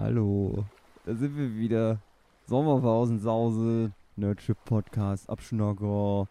[0.00, 0.64] Hallo,
[1.04, 1.98] da sind wir wieder.
[2.46, 6.28] Sommerpausensause, Nerdship Podcast, Abschnocker.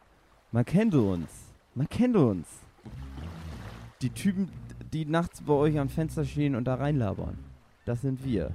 [0.53, 1.27] Man kennt uns.
[1.75, 2.47] Man kennt uns.
[4.01, 4.49] Die Typen,
[4.93, 7.37] die nachts bei euch am Fenster stehen und da reinlabern.
[7.83, 8.51] Das sind wir.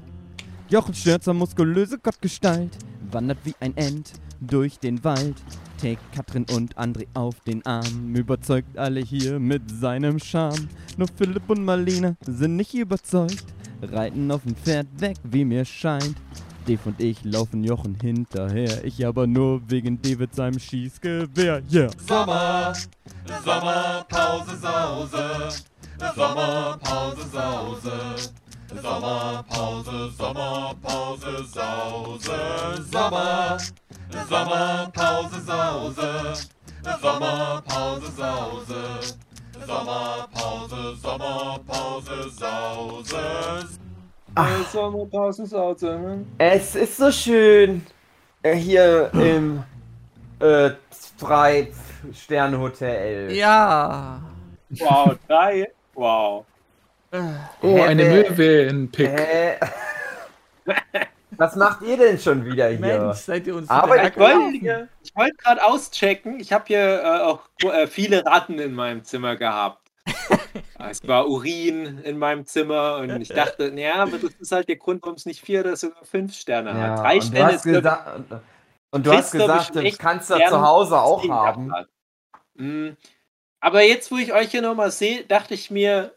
[0.71, 2.79] Jochen Stürzer, muskulöse Gottgestalt,
[3.11, 5.36] wandert wie ein Ent durch den Wald.
[5.76, 10.71] Take Katrin und André auf den Arm, überzeugt alle hier mit seinem Charme.
[10.96, 13.44] Nur Philipp und Marlene sind nicht überzeugt,
[13.82, 16.17] reiten auf dem Pferd weg, wie mir scheint.
[16.67, 21.90] Dave und ich laufen Jochen hinterher, ich aber nur wegen David seinem Schießgewehr, yeah.
[22.07, 22.73] Sommer,
[23.45, 25.49] Sommerpause Sause,
[26.14, 27.93] Sommerpause Sause,
[28.81, 32.31] Sommerpause, Sommerpause Sause,
[32.92, 33.59] Sommer,
[34.28, 36.33] Sommerpause Sause,
[37.01, 39.17] Sommerpause Sause,
[39.66, 43.17] Sommerpause, Sommerpause Sause.
[44.37, 46.25] Äh, Sommerpausensause.
[46.39, 47.84] Es ist so schön
[48.42, 49.62] äh, hier im
[50.41, 50.70] äh,
[51.20, 53.31] Drei-Sterne-Hotel.
[53.33, 54.20] Ja.
[54.70, 55.70] Wow, drei.
[55.94, 56.47] Wow.
[57.12, 57.19] Oh,
[57.77, 59.11] Hä, eine wer- Möwenpick.
[59.11, 59.56] Hä?
[61.36, 62.78] Was macht ihr denn schon wieder hier?
[62.78, 66.41] Mensch, seid ihr uns Aber ich Ich wollte ich wollte gerade auschecken.
[66.41, 69.91] Ich habe hier äh, auch äh, viele Ratten in meinem Zimmer gehabt.
[70.91, 74.77] es war Urin in meinem Zimmer und ich dachte, naja, aber das ist halt der
[74.77, 76.98] Grund, warum es nicht vier oder sogar fünf Sterne Ja, hat.
[76.98, 78.38] Drei und du Sterne hast ist ich,
[78.94, 81.72] und du hast ich, gesagt, das echt kannst du zu Hause auch haben.
[82.55, 82.91] Mm,
[83.60, 86.14] Aber jetzt, wo ich euch hier nochmal sehe, dachte ich mir,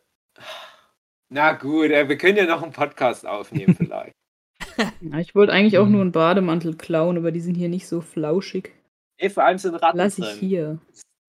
[1.29, 4.15] na gut, äh, wir können ja noch einen Podcast aufnehmen vielleicht.
[5.01, 8.01] Ja, ich wollte eigentlich auch nur einen Bademantel klauen, aber die sind hier nicht so
[8.01, 8.73] flauschig.
[9.17, 10.37] Ey, vor allem sind Ratten Lass ich drin.
[10.39, 10.79] hier.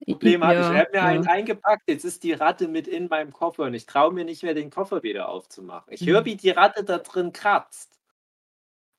[0.06, 0.66] Problem hatte ich.
[0.66, 1.04] Ja, Ich habe mir ja.
[1.06, 4.42] einen eingepackt, jetzt ist die Ratte mit in meinem Koffer und ich traue mir nicht
[4.42, 5.92] mehr, den Koffer wieder aufzumachen.
[5.92, 6.06] Ich Mhm.
[6.06, 7.98] höre, wie die Ratte da drin kratzt.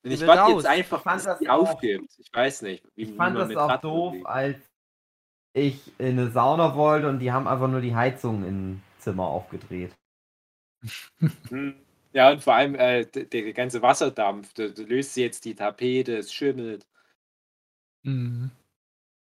[0.04, 1.02] Und ich warte jetzt einfach,
[1.38, 2.10] die auch- aufgibt.
[2.18, 4.26] Ich weiß nicht, wie, Ich fand man das mit auch Ratten doof, umgeht.
[4.26, 4.56] als
[5.54, 9.92] ich in eine Sauna wollte und die haben einfach nur die Heizung im Zimmer aufgedreht.
[11.48, 11.74] Hm.
[12.18, 16.32] Ja, und vor allem äh, der ganze Wasserdampf, du, du löst jetzt die Tapete, es
[16.32, 16.84] schimmelt.
[18.02, 18.50] Mhm.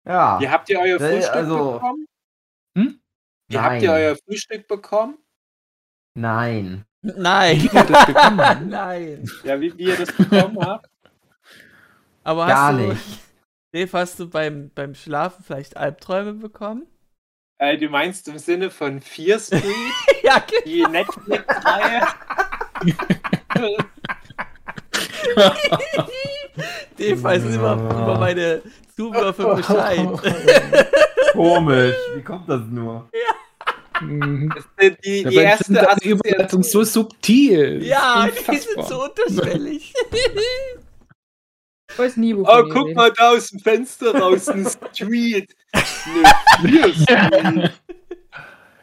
[0.08, 2.08] Ja, Wie habt ihr euer Äh, Frühstück also- bekommen?
[2.76, 3.00] Hm?
[3.48, 5.20] Wie habt ihr euer Frühstück bekommen?
[6.16, 6.84] nein.
[7.04, 7.62] Nein.
[7.62, 8.70] Wie hat das bekommen?
[8.70, 9.30] Nein.
[9.44, 10.90] Ja, wie, wie ihr das bekommen habt?
[12.24, 13.20] Aber Gar hast du, nicht.
[13.72, 16.88] Dave, hast du beim, beim Schlafen vielleicht Albträume bekommen?
[17.60, 19.64] Äh, du meinst im Sinne von Fear Street,
[20.24, 22.08] ja, die Netflix-Reihe?
[26.98, 28.62] Dave weiß immer über meine
[28.96, 30.08] Zuwürfe Bescheid.
[31.34, 33.10] Komisch, wie kommt das nur?
[34.02, 34.54] Mhm.
[34.82, 36.64] Die, die, die Dabei erste sind Assoziation.
[36.64, 37.84] so subtil.
[37.84, 38.56] ja, die Unfassbar.
[38.58, 39.94] sind so unterschwellig.
[41.92, 42.96] Ich weiß nie, wovon Oh, guck redet.
[42.98, 45.54] mal da aus dem Fenster raus, ein Street.
[45.74, 47.72] Eine Fear Street.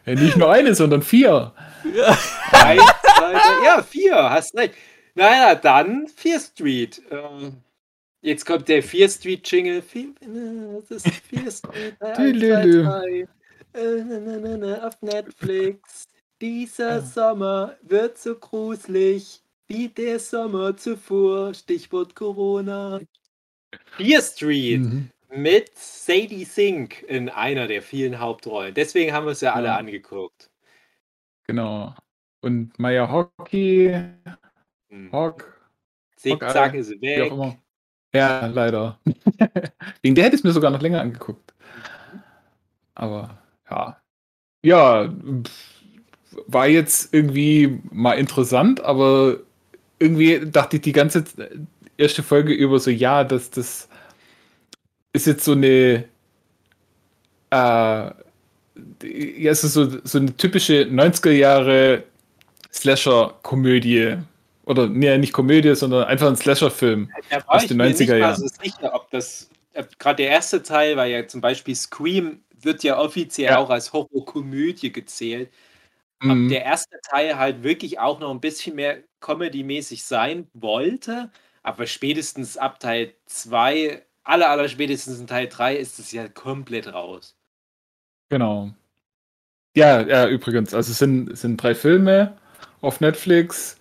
[0.05, 1.53] Ja, nicht nur eine, sondern vier.
[1.83, 2.21] Eins,
[2.51, 2.75] zwei,
[3.33, 4.73] drei, ja, vier, hast recht.
[5.15, 7.01] Naja, dann Fear Street.
[7.09, 7.51] Äh,
[8.21, 9.83] jetzt kommt der Fear Street Jingle.
[10.89, 11.95] Das ist Fear Street.
[11.99, 12.83] äh, eins, zwei, Tüdelü.
[12.83, 13.27] drei.
[13.73, 16.07] Äh, na, na, na, na, Auf Netflix.
[16.39, 21.53] Dieser Sommer wird so gruselig wie der Sommer zuvor.
[21.53, 22.99] Stichwort Corona.
[23.97, 25.09] Fear Street Mhm.
[25.35, 28.73] mit Sadie Sink in einer der vielen Hauptrollen.
[28.75, 29.77] Deswegen haben wir es ja alle Ja.
[29.77, 30.49] angeguckt.
[31.47, 31.95] Genau.
[32.41, 33.93] Und Maya Hockey,
[34.89, 35.11] Hm.
[35.11, 35.45] Hock,
[36.15, 37.31] Zickzack ist weg.
[38.13, 38.99] Ja, leider.
[40.01, 41.53] Wegen der hätte ich es mir sogar noch länger angeguckt.
[42.95, 43.37] Aber
[43.69, 44.01] ja.
[44.65, 45.13] Ja,
[46.47, 49.37] war jetzt irgendwie mal interessant, aber
[49.99, 51.23] irgendwie dachte ich die ganze
[51.97, 53.89] erste Folge über so, ja, dass das
[55.13, 56.07] ist jetzt so eine
[57.49, 58.11] äh,
[59.03, 62.03] ja, es ist so, so eine typische 90er Jahre
[62.73, 64.17] Slasher-Komödie.
[64.65, 67.09] Oder nee, nicht Komödie, sondern einfach ein Slasher-Film.
[67.47, 68.35] Aus ich den mir nicht 90er mal Jahren.
[68.35, 69.49] so sicher, ob das,
[69.99, 73.57] gerade der erste Teil war ja zum Beispiel Scream, wird ja offiziell Ja.
[73.59, 75.49] auch als Horrorkomödie gezählt.
[76.21, 76.49] Ob Mhm.
[76.49, 81.29] der erste Teil halt wirklich auch noch ein bisschen mehr Comedy-mäßig sein wollte,
[81.63, 86.91] aber spätestens ab Teil 2, aller, aller spätestens in Teil 3 ist es ja komplett
[86.91, 87.36] raus.
[88.29, 88.71] Genau.
[89.75, 92.35] Ja, ja, übrigens, also es sind, es sind drei Filme
[92.81, 93.77] auf Netflix.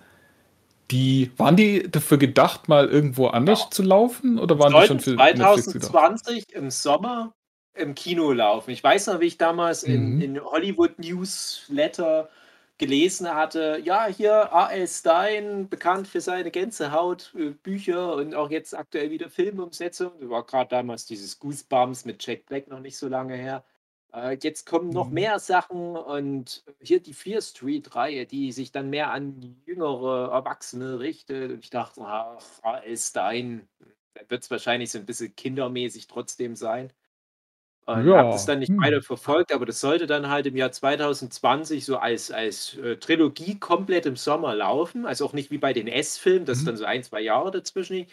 [0.91, 4.39] Die, waren die dafür gedacht, mal irgendwo anders zu laufen?
[4.39, 5.91] Oder waren die schon für Netflix gedacht?
[5.91, 7.35] 2020 im Sommer
[7.75, 8.71] im Kino laufen.
[8.71, 10.21] Ich weiß noch, wie ich damals in, Mhm.
[10.23, 12.29] in Hollywood Newsletter
[12.79, 14.87] gelesen hatte, ja, hier A.L.
[14.87, 20.13] Stein, bekannt für seine Gänsehaut-Bücher und auch jetzt aktuell wieder Filmumsetzung.
[20.21, 23.65] Da war gerade damals dieses Goosebumps mit Jack Black noch nicht so lange her.
[24.17, 25.13] Äh, jetzt kommen noch Mhm.
[25.13, 31.53] mehr Sachen und hier die Fear Street-Reihe, die sich dann mehr an jüngere Erwachsene richtet.
[31.53, 32.41] Und ich dachte, ach.
[32.97, 33.69] Stein,
[34.15, 36.93] da wird es wahrscheinlich so ein bisschen kindermäßig trotzdem sein.
[37.87, 38.79] Und Ja, habe das dann nicht hm.
[38.79, 43.61] weiter verfolgt, aber das sollte dann halt im Jahr 2020 so als, als äh, Trilogie
[43.61, 45.07] komplett im Sommer laufen.
[45.07, 46.69] Also auch nicht wie bei den S-Filmen, das ist Mhm.
[46.69, 47.95] dann so ein, zwei Jahre dazwischen.
[47.99, 48.12] liegt.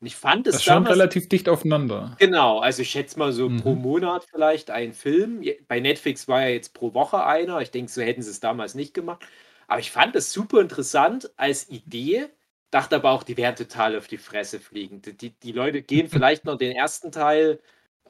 [0.00, 2.18] Und ich fand es Das schon relativ dicht aufeinander.
[2.18, 3.82] Genau, also ich schätze mal so pro Mhm.
[3.82, 5.42] Monat vielleicht ein Film.
[5.68, 7.60] Bei Netflix war ja jetzt pro Woche einer.
[7.62, 9.24] Ich denke, so hätten sie es damals nicht gemacht.
[9.68, 12.28] Aber ich fand das super interessant als Idee,
[12.70, 15.00] dachte aber auch, die werden total auf die Fresse fliegen.
[15.00, 17.60] Die, die, die Leute gehen vielleicht noch den ersten Teil,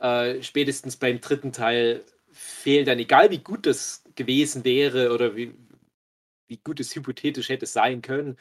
[0.01, 5.55] äh, spätestens beim dritten Teil fehlen dann, egal wie gut das gewesen wäre oder wie,
[6.49, 8.37] wie gut es hypothetisch hätte sein können.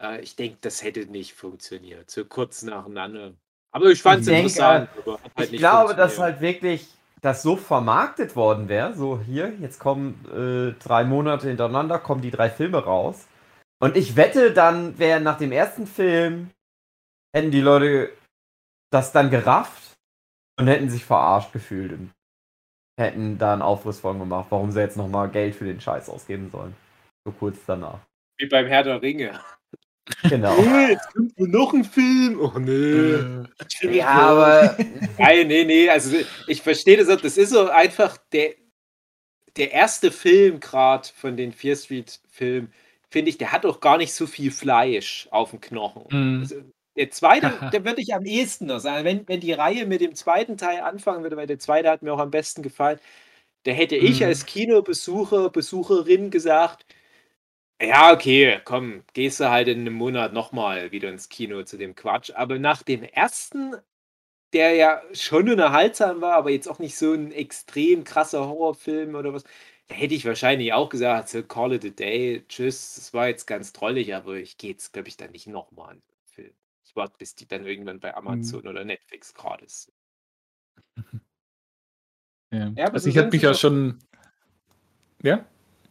[0.00, 3.32] Äh, ich denke, das hätte nicht funktioniert, so kurz nacheinander.
[3.70, 4.88] Aber ich fand es interessant.
[5.04, 6.86] halt Ich nicht glaube, dass halt wirklich
[7.20, 8.94] das so vermarktet worden wäre.
[8.94, 13.26] So, hier, jetzt kommen äh, drei Monate hintereinander, kommen die drei Filme raus.
[13.80, 16.50] Und ich wette, dann wäre nach dem ersten Film,
[17.34, 18.12] hätten die Leute
[18.90, 19.96] das dann gerafft
[20.58, 22.12] und hätten sich verarscht gefühlt und
[22.98, 26.50] hätten da einen Aufriss von gemacht, warum sie jetzt nochmal Geld für den Scheiß ausgeben
[26.50, 26.74] sollen.
[27.24, 28.00] So kurz danach.
[28.38, 29.38] Wie beim Herr der Ringe.
[30.28, 30.56] Genau.
[30.58, 32.40] Oh, jetzt kommt nur noch ein Film.
[32.40, 33.44] Oh nö.
[33.82, 34.76] ja, aber
[35.18, 35.88] Nein, nee, nee.
[35.88, 36.16] Also
[36.46, 37.20] ich verstehe das auch.
[37.20, 38.54] Das ist so einfach der,
[39.56, 42.72] der erste Film gerade von den Fear Street-Filmen,
[43.10, 46.04] finde ich, der hat auch gar nicht so viel Fleisch auf dem Knochen.
[46.10, 46.40] Mhm.
[46.40, 46.56] Also,
[46.96, 49.04] der zweite, der würde ich am ehesten noch sagen.
[49.04, 52.12] Wenn, wenn die Reihe mit dem zweiten Teil anfangen würde, weil der zweite hat mir
[52.12, 52.98] auch am besten gefallen,
[53.64, 54.26] da hätte ich Mhm.
[54.26, 56.84] als Kinobesucher, Besucherin gesagt,
[57.80, 61.94] ja, okay, komm, gehst du halt in einem Monat nochmal wieder ins Kino zu dem
[61.94, 62.30] Quatsch.
[62.34, 63.76] Aber nach dem ersten,
[64.52, 69.34] der ja schon unterhaltsam war, aber jetzt auch nicht so ein extrem krasser Horrorfilm oder
[69.34, 69.44] was,
[69.88, 73.46] da hätte ich wahrscheinlich auch gesagt, so call it a day, tschüss, das war jetzt
[73.46, 76.54] ganz trollig, aber ich gehe jetzt, glaube ich, dann nicht nochmal an den Film.
[76.84, 79.92] Ich warte, bis die dann irgendwann bei Amazon oder Netflix gerade ist.
[82.50, 82.72] Ja.
[82.76, 83.98] Ja, also so ich sind mich ja schon.
[85.22, 85.44] Ja?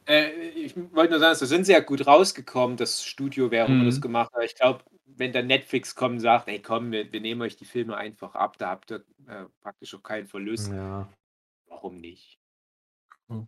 [0.07, 3.85] Äh, ich wollte nur sagen, so sind sie ja gut rausgekommen, das Studio, immer Mhm.
[3.85, 4.43] das gemacht hat.
[4.43, 7.65] Ich glaube, wenn dann Netflix kommt und sagt, ey komm, wir, wir nehmen euch die
[7.65, 10.71] Filme einfach ab, da habt ihr äh, praktisch auch keinen Verlust.
[10.71, 11.07] ja.
[11.69, 12.39] Warum nicht?
[13.27, 13.47] Mhm.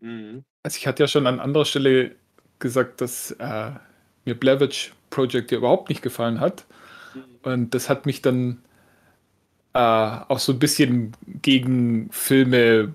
[0.00, 0.44] Mhm.
[0.62, 2.16] Also ich hatte ja schon an anderer Stelle
[2.58, 3.72] gesagt, dass äh,
[4.24, 6.64] mir Blair Witch Project ja überhaupt nicht gefallen hat.
[7.14, 7.22] Mhm.
[7.42, 8.62] Und das hat mich dann
[9.74, 11.12] äh, auch so ein bisschen
[11.42, 12.94] gegen Filme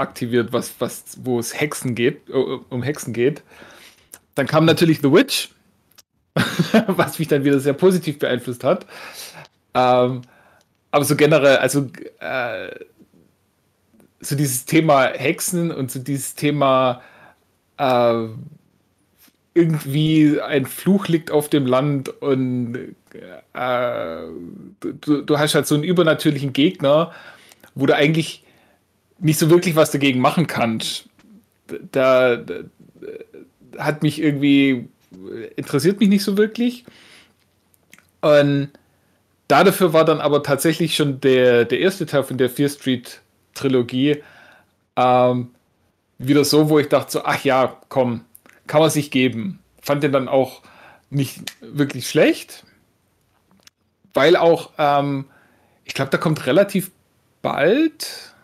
[0.00, 3.42] aktiviert, was, was, wo es Hexen geht, äh, um Hexen geht.
[4.34, 5.50] Dann kam natürlich The Witch,
[6.86, 8.86] was mich dann wieder sehr positiv beeinflusst hat.
[9.74, 10.22] Ähm,
[10.90, 11.88] aber so generell, also
[12.18, 12.70] äh,
[14.20, 17.02] so dieses Thema Hexen und so dieses Thema
[17.78, 18.26] äh,
[19.54, 22.94] irgendwie ein Fluch liegt auf dem Land und
[23.52, 24.22] äh,
[24.80, 27.12] du, du hast halt so einen übernatürlichen Gegner,
[27.74, 28.44] wo du eigentlich
[29.20, 31.08] nicht so wirklich was dagegen machen kannst.
[31.92, 32.54] Da, da
[33.78, 34.88] hat mich irgendwie
[35.56, 36.84] interessiert mich nicht so wirklich.
[38.20, 38.70] Und
[39.48, 43.20] dafür war dann aber tatsächlich schon der, der erste Teil von der Fear Street
[43.54, 44.22] Trilogie
[44.96, 45.50] ähm,
[46.18, 48.24] wieder so, wo ich dachte so, ach ja, komm,
[48.66, 49.60] kann man sich geben.
[49.80, 50.62] Fand den dann auch
[51.08, 52.64] nicht wirklich schlecht,
[54.14, 55.24] weil auch, ähm,
[55.84, 56.90] ich glaube, da kommt relativ
[57.42, 58.34] bald.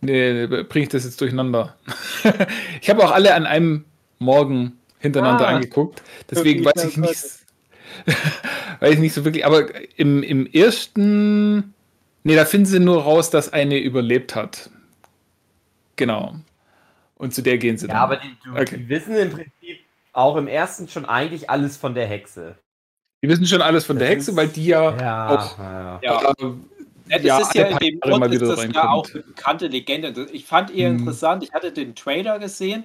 [0.00, 1.74] Nee, bringe ich das jetzt durcheinander.
[2.80, 3.84] ich habe auch alle an einem
[4.18, 5.54] Morgen hintereinander Ah.
[5.54, 6.02] angeguckt.
[6.30, 7.24] Deswegen weiß ich ja, nicht,
[8.80, 9.44] weiß ich nicht so wirklich.
[9.46, 9.66] Aber
[9.98, 11.74] im, im ersten,
[12.24, 14.70] nee, da finden sie nur raus, dass eine überlebt hat.
[15.96, 16.36] Genau.
[17.16, 17.96] Und zu der gehen sie dann.
[17.96, 18.76] Ja, aber die, du, Okay.
[18.76, 19.78] die wissen im Prinzip
[20.12, 22.56] auch im ersten schon eigentlich alles von der Hexe.
[23.22, 26.00] Die wissen schon alles von Das der Hexe, weil die ja, Ja, auch ja.
[27.08, 27.18] Ja.
[27.18, 30.12] das Ja, ist ja in dem Ort ist das ja auch eine bekannte Legende.
[30.12, 30.98] Das- Ich fand eher Mhm.
[30.98, 32.84] interessant, ich hatte den Trailer gesehen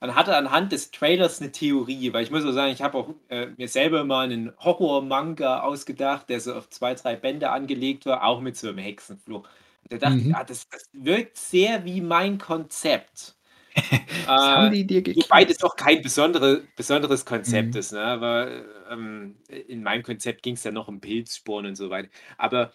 [0.00, 3.14] und hatte anhand des Trailers eine Theorie, weil ich muss auch sagen, ich habe auch
[3.28, 8.24] äh, mir selber mal einen Horror-Manga ausgedacht, der so auf zwei, drei Bände angelegt war,
[8.24, 9.44] auch mit so einem Hexenfluch.
[9.84, 10.34] Und da dachte ich, Mhm.
[10.34, 13.36] ah, das, das wirkt sehr wie mein Konzept.
[14.26, 15.30] was Äh, haben die dir gekriegt?
[15.30, 17.78] Wobei das auch kein besondere, besonderes Konzept Mhm.
[17.80, 18.02] ist, ne?
[18.04, 18.50] aber
[18.90, 22.08] ähm, in meinem Konzept ging es ja noch um Pilzsporen und so weiter.
[22.36, 22.72] Aber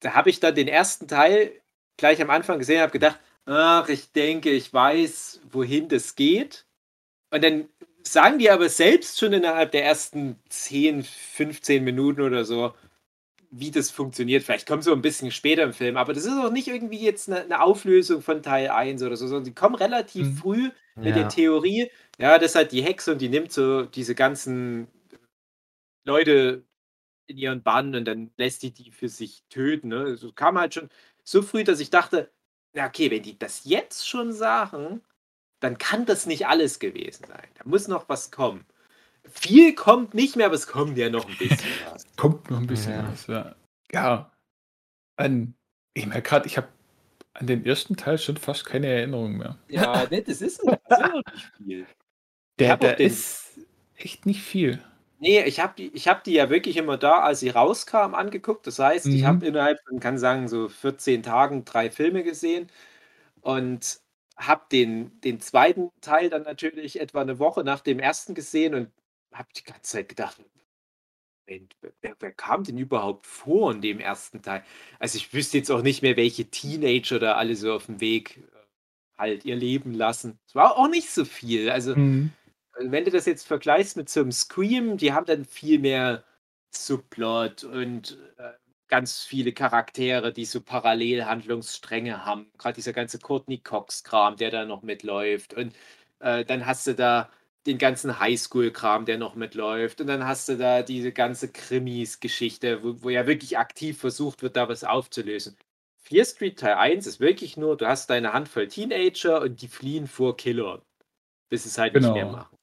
[0.00, 1.52] da habe ich dann den ersten Teil
[1.96, 6.66] gleich am Anfang gesehen und habe gedacht, ach, ich denke, ich weiß, wohin das geht.
[7.32, 7.68] Und dann
[8.04, 12.74] sagen die aber selbst schon innerhalb der ersten 10, 15 Minuten oder so,
[13.50, 14.42] wie das funktioniert.
[14.44, 17.28] Vielleicht kommt so ein bisschen später im Film, aber das ist auch nicht irgendwie jetzt
[17.30, 20.34] eine, eine Auflösung von Teil 1 oder so, sondern die kommen relativ Mhm.
[20.34, 20.70] früh
[21.02, 21.16] mit Ja.
[21.16, 24.88] der Theorie, ja, das ist halt die Hexe und die nimmt so diese ganzen
[26.04, 26.64] Leute
[27.28, 29.88] in ihren Bann und dann lässt die die für sich töten.
[29.88, 30.16] Ne?
[30.16, 30.88] So kam halt schon
[31.24, 32.30] so früh, dass ich dachte,
[32.72, 35.02] na okay, wenn die das jetzt schon sagen,
[35.60, 37.48] dann kann das nicht alles gewesen sein.
[37.54, 38.64] Da muss noch was kommen.
[39.24, 42.04] Viel kommt nicht mehr, aber es kommt ja noch ein bisschen was.
[42.16, 43.08] Kommt noch ein bisschen Ja.
[43.12, 43.54] was, ja.
[43.92, 44.32] Ja.
[45.16, 45.54] An,
[45.94, 46.68] ich merke gerade, ich habe
[47.34, 49.58] an den ersten Teil schon fast keine Erinnerung mehr.
[49.68, 51.86] Ja, ne, das ist, das ist nicht viel.
[52.58, 53.60] Der, der den- ist
[53.96, 54.82] echt nicht viel.
[55.20, 58.66] Nee, ich habe die, ich hab die ja wirklich immer da, als sie rauskam, angeguckt.
[58.68, 59.24] Das heißt, ich Mhm.
[59.24, 62.70] habe innerhalb, man kann sagen, so 14 Tagen drei Filme gesehen
[63.42, 64.00] und
[64.36, 68.92] habe den, den zweiten Teil dann natürlich etwa eine Woche nach dem ersten gesehen und
[69.34, 70.38] habe die ganze Zeit gedacht,
[71.46, 74.64] Moment, wer, wer kam denn überhaupt vor in dem ersten Teil?
[74.98, 78.38] Also ich wüsste jetzt auch nicht mehr, welche Teenager da alle so auf dem Weg
[78.38, 78.42] äh,
[79.18, 80.38] halt ihr Leben lassen.
[80.46, 81.70] Es war auch nicht so viel.
[81.70, 82.37] Also Mhm.
[82.80, 86.24] Wenn du das jetzt vergleichst mit so einem Scream, die haben dann viel mehr
[86.70, 88.52] Subplot und äh,
[88.88, 92.50] ganz viele Charaktere, die so Parallelhandlungsstränge haben.
[92.58, 95.54] Gerade dieser ganze Courtney Cox-Kram, der da noch mitläuft.
[95.54, 95.74] Und
[96.20, 97.30] äh, dann hast du da
[97.66, 100.00] den ganzen Highschool-Kram, der noch mitläuft.
[100.00, 104.56] Und dann hast du da diese ganze Krimis-Geschichte, wo, wo ja wirklich aktiv versucht wird,
[104.56, 105.56] da was aufzulösen.
[105.98, 110.06] Fear Street Teil 1 ist wirklich nur, du hast deine Handvoll Teenager und die fliehen
[110.06, 110.82] vor Killern
[111.48, 112.08] bis es halt Genau.
[112.08, 112.57] nicht mehr machen.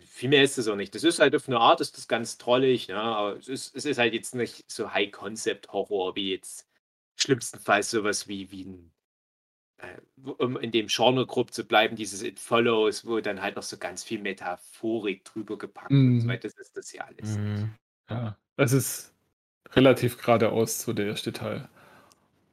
[0.00, 0.94] Viel mehr ist es auch nicht.
[0.94, 2.96] Das ist halt auf eine Art, ist das ganz trollig, ne?
[2.96, 6.66] aber es ist, es ist halt jetzt nicht so High-Concept-Horror wie jetzt
[7.16, 8.92] schlimmstenfalls sowas wie, wie ein,
[9.78, 9.98] äh,
[10.38, 13.76] um in dem Genre grob zu bleiben, dieses It Follows, wo dann halt noch so
[13.76, 16.00] ganz viel Metaphorik drüber gepackt wird.
[16.00, 16.30] und so Mhm.
[16.30, 16.48] weiter.
[16.48, 17.36] Das ist das ja alles.
[17.38, 17.70] Mhm.
[18.10, 19.12] Ja, das ist
[19.72, 21.68] relativ geradeaus so der erste Teil.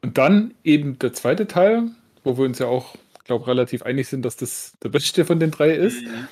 [0.01, 1.91] Und dann eben der zweite Teil,
[2.23, 2.95] wo wir uns ja auch,
[3.25, 6.01] glaube relativ einig sind, dass das der beste von den drei ist.
[6.03, 6.27] Mhm.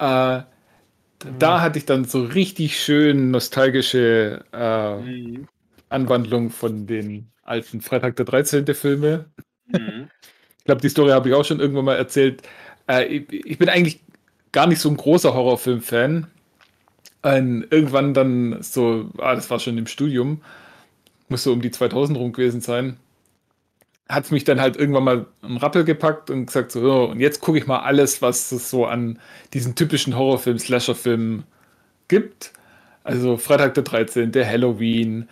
[0.00, 0.42] Äh,
[1.38, 5.46] da hatte ich dann so richtig schön nostalgische äh, Mhm.
[5.90, 8.74] Anwandlung von den alten Freitag der 13.
[8.74, 9.30] Filme.
[9.68, 10.10] Mhm.
[10.58, 12.42] Ich glaube, die Story habe ich auch schon irgendwann mal erzählt.
[12.88, 14.00] Äh, ich, ich bin eigentlich
[14.52, 16.26] gar nicht so ein großer Horrorfilm-Fan.
[17.24, 20.42] Ähm, irgendwann dann so, ah, das war schon im Studium,
[21.28, 22.98] muss so um die 2000 rum gewesen sein,
[24.10, 27.20] hat es mich dann halt irgendwann mal einen Rappel gepackt und gesagt so, so, und
[27.20, 29.18] jetzt gucke ich mal alles, was es so an
[29.54, 31.44] diesen typischen Horrorfilm, Slasher-Filmen
[32.08, 32.52] gibt.
[33.04, 35.28] Also Freitag der 13., der Halloween,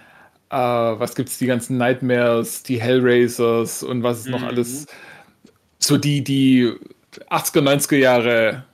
[0.50, 4.49] äh, was gibt's, die ganzen Nightmares, die Hellraisers und was ist noch Mhm.
[4.49, 4.87] alles.
[5.80, 6.73] So die, die
[7.30, 8.64] 80er, 90er Jahre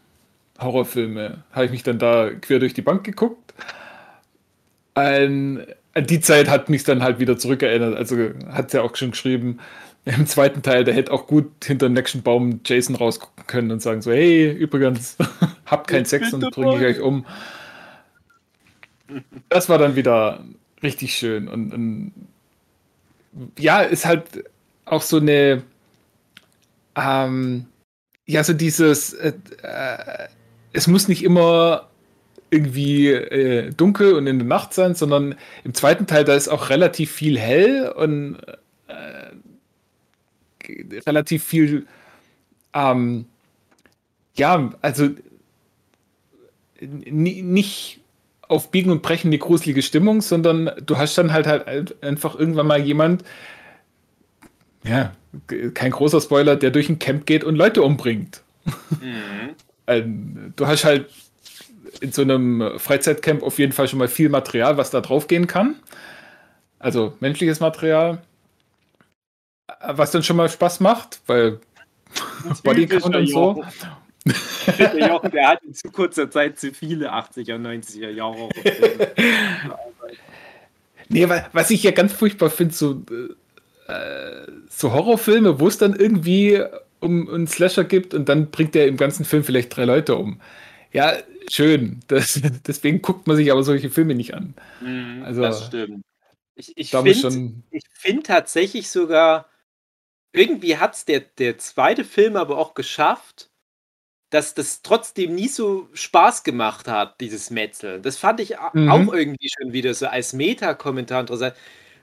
[0.61, 3.55] Horrorfilme habe ich mich dann da quer durch die Bank geguckt.
[4.95, 7.97] An, an die Zeit hat mich dann halt wieder zurückerinnert.
[7.97, 8.17] Also
[8.49, 9.59] hat sie ja auch schon geschrieben,
[10.05, 13.81] im zweiten Teil, der hätte auch gut hinter dem nächsten Baum Jason rausgucken können und
[13.81, 15.17] sagen so, hey, übrigens,
[15.67, 17.25] habt keinen Sex und bringe ich euch um.
[19.49, 20.45] Das war dann wieder
[20.83, 21.49] richtig schön.
[21.49, 22.13] Und, und
[23.59, 24.45] ja, ist halt
[24.85, 25.63] auch so eine,
[26.97, 27.67] ähm,
[28.27, 29.33] ja, so dieses, äh,
[29.63, 30.29] äh,
[30.73, 31.89] es muss nicht immer
[32.51, 35.35] irgendwie äh, dunkel und in der Nacht sein, sondern
[35.65, 38.37] im zweiten Teil, da ist auch relativ viel hell und
[38.87, 39.24] äh,
[41.07, 41.87] relativ viel,
[42.75, 43.27] ähm,
[44.37, 45.11] ja, also
[46.81, 48.01] ni- nicht
[48.49, 52.67] auf Biegen und Brechen die gruselige Stimmung, sondern du hast dann halt halt einfach irgendwann
[52.67, 53.25] mal jemand,
[54.85, 55.13] ja,
[55.73, 58.43] kein großer Spoiler, der durch ein Camp geht und Leute umbringt.
[59.01, 59.55] Mhm.
[59.87, 61.11] Ähm, du hast halt
[62.01, 65.47] in so einem Freizeitcamp auf jeden Fall schon mal viel Material, was da drauf gehen
[65.47, 65.75] kann.
[66.79, 68.23] Also menschliches Material.
[69.69, 71.61] Äh, Was dann schon mal Spaß macht, weil
[72.63, 73.65] Bodycount und so.
[74.79, 78.49] Der Jochen, der hat in zu kurzer Zeit zu viele 80er, 90er Jahre.
[81.09, 83.03] Nee, weil, was ich ja ganz furchtbar finde, so,
[83.89, 86.63] äh, so Horrorfilme, wo es dann irgendwie
[87.01, 90.41] um einen Slasher gibt und dann bringt der im ganzen Film vielleicht drei Leute um.
[90.93, 91.13] Ja,
[91.51, 92.01] schön.
[92.09, 94.55] Das, deswegen guckt man sich aber solche Filme nicht an.
[94.81, 96.03] Mhm, Also, das stimmt.
[96.57, 97.53] Ich, ich finde
[97.93, 99.47] find tatsächlich sogar,
[100.35, 103.51] irgendwie hat es der, der zweite Film aber auch geschafft,
[104.31, 108.03] dass das trotzdem nie so Spaß gemacht hat, dieses Metzeln.
[108.03, 108.89] Das fand ich Mhm.
[108.89, 111.55] auch irgendwie schon wieder so als Meta-Kommentar interessant.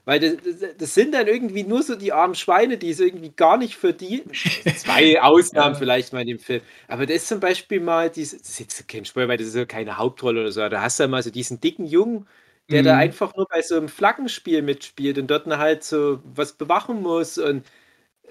[0.04, 3.56] Weil das, das, sind dann irgendwie nur so die armen Schweine, die es irgendwie gar
[3.58, 4.40] nicht verdienen.
[4.72, 6.62] Zwei Ausnahmen vielleicht mal in dem Film.
[6.88, 9.54] Aber das ist zum Beispiel mal, diese, das ist jetzt kein Spoiler, weil das ist
[9.56, 10.68] ja keine Hauptrolle oder so.
[10.68, 12.26] Da hast du ja mal so diesen dicken Jungen,
[12.70, 12.98] der da Mhm.
[12.98, 17.38] einfach nur bei so einem Flaggenspiel mitspielt und dort halt so was bewachen muss.
[17.38, 17.64] Und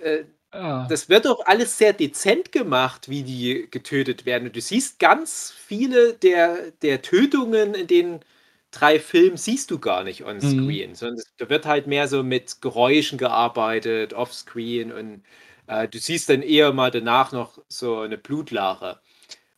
[0.01, 0.87] äh, Ah.
[0.87, 4.47] das wird auch alles sehr dezent gemacht, wie die getötet werden.
[4.47, 8.19] Und du siehst ganz viele der, der Tötungen in den
[8.71, 10.41] drei Filmen siehst du gar nicht on Mhm.
[10.41, 15.23] screen, sondern es- da wird halt mehr so mit Geräuschen gearbeitet, offscreen und
[15.67, 18.99] äh, du siehst dann eher mal danach noch so eine Blutlache.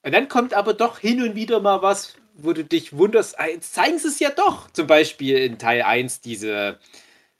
[0.03, 3.47] Und dann kommt aber doch hin und wieder mal was, wo du dich wunderst, ah,
[3.47, 4.69] jetzt zeigen sie es ja doch.
[4.71, 6.79] Zum Beispiel in Teil 1 diese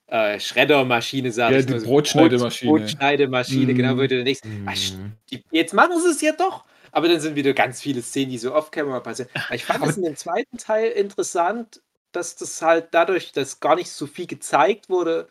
[0.07, 2.72] äh, Schreddermaschine, sag Ja, ich die nur, Brotschneidemaschine.
[2.72, 4.07] Brot, Brotschneidemaschine, genau, Mhm.
[4.07, 5.12] denkst, ah, st- Mhm.
[5.31, 6.65] die, jetzt machen sie es ja doch.
[6.91, 9.29] Aber dann sind wieder ganz viele Szenen, die so off-camera passieren.
[9.51, 11.81] Ich fand es in dem zweiten Teil interessant,
[12.12, 15.27] dass das halt dadurch, dass gar nicht so viel gezeigt wurde,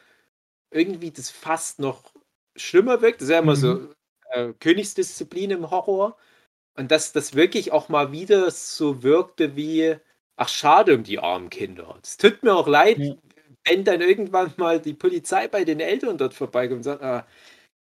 [0.73, 2.13] irgendwie das fast noch
[2.57, 3.21] schlimmer wirkt.
[3.21, 3.91] Das ist ja immer so
[4.33, 6.17] äh, Königsdisziplin im Horror.
[6.77, 9.97] Und dass das wirklich auch mal wieder so wirkte wie,
[10.37, 11.99] ach schade um die armen Kinder.
[12.03, 13.15] Es tut mir auch leid, Ja.
[13.65, 17.27] Wenn dann irgendwann mal die Polizei bei den Eltern dort vorbeikommt und sagt, ah,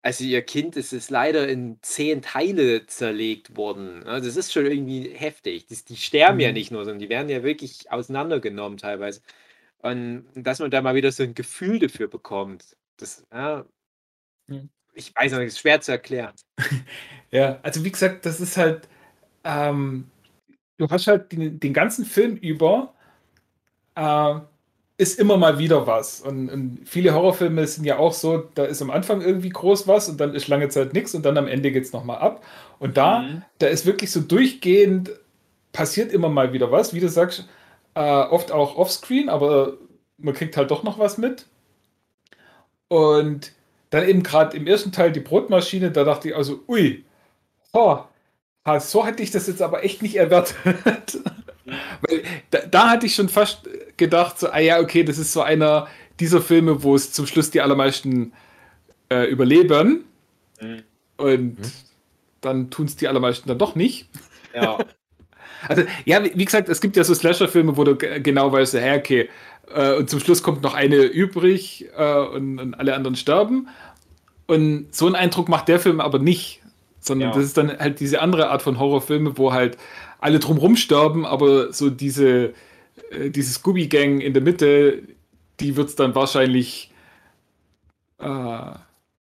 [0.03, 4.05] also ihr Kind es ist leider in zehn Teile zerlegt worden.
[4.05, 5.67] Also das ist schon irgendwie heftig.
[5.69, 6.55] Das, die sterben ja Mhm.
[6.55, 9.23] nicht nur, sondern die werden ja wirklich auseinandergenommen teilweise.
[9.79, 12.77] Und dass man da mal wieder so ein Gefühl dafür bekommt.
[12.99, 13.67] Das, ja,
[14.49, 14.63] Ja.
[14.95, 16.35] ich weiß noch nicht, ist schwer zu erklären.
[17.31, 18.89] Ja, also wie gesagt, das ist halt,
[19.45, 20.11] ähm,
[20.79, 22.95] du hast halt den, den ganzen Film über,
[23.97, 24.41] äh,
[25.03, 26.21] ist immer mal wieder was.
[26.21, 30.09] Und, und viele Horrorfilme sind ja auch so, da ist am Anfang irgendwie groß was
[30.09, 32.45] und dann ist lange Zeit nichts und dann am Ende geht es nochmal ab.
[32.79, 33.43] Und da, Mhm.
[33.59, 35.11] da ist wirklich so durchgehend,
[35.73, 37.49] passiert immer mal wieder was, wie du sagst,
[37.95, 39.75] äh, oft auch offscreen, aber
[40.19, 41.47] man kriegt halt doch noch was mit.
[42.89, 43.53] Und
[43.91, 47.05] dann eben gerade im ersten Teil die Brotmaschine, da dachte ich also, ui,
[47.75, 47.99] oh,
[48.81, 51.19] so hatte ich das jetzt aber echt nicht erwartet.
[51.67, 55.43] Weil da, da hatte ich schon fast gedacht, so, ah ja, okay, das ist so
[55.43, 55.87] einer
[56.21, 58.33] dieser Filme, wo es zum Schluss die allermeisten
[59.11, 60.05] äh, überleben.
[60.61, 60.83] Mhm.
[61.17, 61.57] Und
[62.41, 64.09] dann tun es die allermeisten dann doch nicht.
[64.55, 64.79] Ja.
[65.69, 68.75] Also, ja, wie wie gesagt, es gibt ja so Slasher-Filme, wo du ge- genau weißt,
[68.75, 69.29] hä, okay,
[69.73, 73.69] äh, und zum Schluss kommt noch eine übrig äh, und, und alle anderen sterben.
[74.49, 76.63] Und so einen Eindruck macht der Film aber nicht.
[76.99, 77.35] Sondern Ja.
[77.37, 79.79] das ist dann halt diese andere Art von Horrorfilme, wo halt
[80.23, 82.55] alle drumrum sterben, aber so diese,
[83.11, 85.03] äh, diese Scooby-Gang in der Mitte,
[85.59, 86.93] die wird es dann wahrscheinlich
[88.19, 88.73] äh,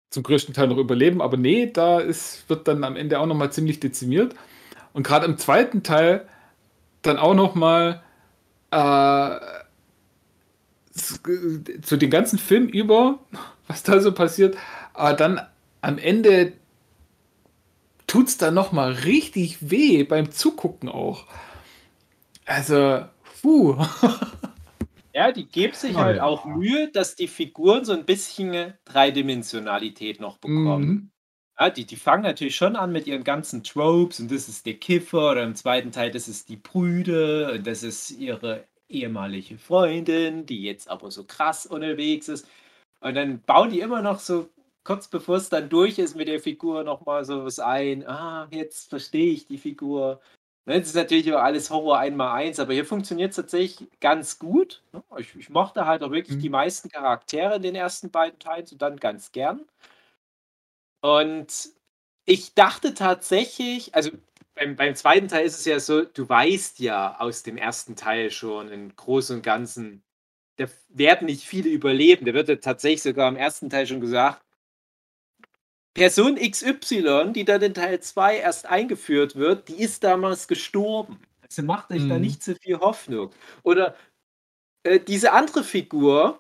[0.10, 1.22] zum größten Teil noch überleben.
[1.22, 4.36] Aber nee, da ist, wird dann am Ende auch nochmal ziemlich dezimiert.
[4.94, 6.26] Und gerade im zweiten Teil
[7.02, 8.02] dann auch nochmal
[8.72, 9.36] äh,
[11.82, 13.20] zu den ganzen Film über,
[13.68, 14.56] was da so passiert,
[14.94, 15.42] aber dann
[15.82, 16.54] am Ende
[18.16, 21.26] tut es dann nochmal richtig weh beim Zugucken auch.
[22.46, 23.06] Also,
[23.42, 23.76] puh.
[25.14, 30.40] Ja, die geben sich halt auch Mühe, dass die Figuren so ein bisschen Dreidimensionalität noch
[30.40, 30.86] bekommen.
[30.86, 31.12] Mhm.
[31.58, 34.74] Ja, die, die fangen natürlich schon an mit ihren ganzen Tropes und das ist der
[34.74, 40.46] Kiffer oder im zweiten Teil, das ist die Brüde und das ist ihre ehemalige Freundin,
[40.46, 42.46] die jetzt aber so krass unterwegs ist.
[43.00, 44.50] Und dann bauen die immer noch so
[44.86, 48.08] kurz bevor es dann durch ist mit der Figur nochmal so was ein.
[48.08, 50.22] Ah, jetzt verstehe ich die Figur.
[50.68, 54.40] Ne, Das ist natürlich auch alles Horror einmal eins, aber hier funktioniert es tatsächlich ganz
[54.40, 54.84] gut.
[54.94, 55.04] ne?
[55.18, 56.42] Ich, ich mochte halt auch wirklich Mhm.
[56.42, 59.66] die meisten Charaktere in den ersten beiden Teilen und dann ganz gern.
[61.02, 61.70] Und
[62.26, 64.12] ich dachte tatsächlich, also
[64.56, 68.32] beim, beim zweiten Teil ist es ja so, du weißt ja aus dem ersten Teil
[68.32, 70.04] schon im Großen und Ganzen,
[70.58, 72.26] da werden nicht viele überleben.
[72.28, 74.45] Da wird ja tatsächlich sogar im ersten Teil schon gesagt,
[75.96, 81.20] Person XY, die dann in Teil 2 erst eingeführt wird, die ist damals gestorben.
[81.42, 82.22] Also macht euch da Mhm.
[82.22, 83.32] nicht zu viel Hoffnung.
[83.64, 83.96] Oder
[84.84, 86.40] äh, diese andere Figur,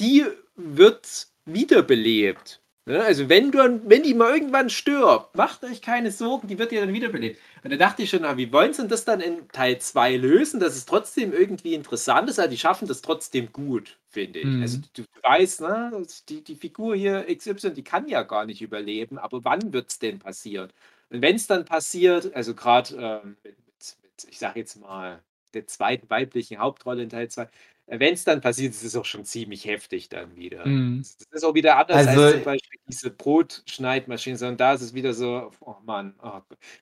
[0.00, 2.62] die wird wiederbelebt.
[2.86, 3.02] Ne?
[3.02, 6.80] Also wenn, du, wenn die mal irgendwann stirbt, macht euch keine Sorgen, die wird ja
[6.80, 7.40] dann wiederbelebt.
[7.62, 10.16] Und da dachte ich schon, ah, wie wollen sie denn das dann in Teil 2
[10.16, 14.46] lösen, dass es trotzdem irgendwie interessant ist, aber die schaffen das trotzdem gut, finde ich.
[14.46, 14.62] Mhm.
[14.62, 18.60] Also du, du weißt, ne, die, die Figur hier XY, die kann ja gar nicht
[18.60, 20.70] überleben, aber wann wird es denn passieren?
[21.08, 23.96] Und wenn es dann passiert, also gerade ähm, mit, mit,
[24.28, 25.22] ich sag jetzt mal,
[25.54, 27.48] der zweiten weiblichen Hauptrolle in Teil 2,
[27.86, 30.66] wenn es dann passiert, ist es auch schon ziemlich heftig dann wieder.
[30.66, 31.02] Mhm.
[31.02, 34.94] Das ist auch wieder anders Also- als zum Beispiel diese Brotschneidmaschine, sondern da ist es
[34.94, 36.40] wieder so, oh Mann, oh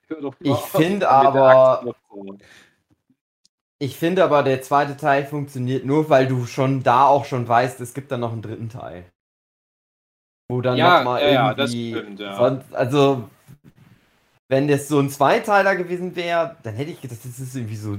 [0.09, 1.95] hör doch mal Ich auf find mit der aber-.
[3.79, 7.81] Ich finde aber, der zweite Teil funktioniert nur, weil du schon da auch schon weißt,
[7.81, 9.11] es gibt dann noch einen dritten Teil.
[10.49, 11.91] Wo dann Ja, nochmal ja, irgendwie.
[11.91, 12.37] stimmt, ja.
[12.37, 13.29] sonst, also,
[14.49, 17.99] wenn das so ein Zweiteiler gewesen wäre, dann hätte ich gedacht, das ist irgendwie so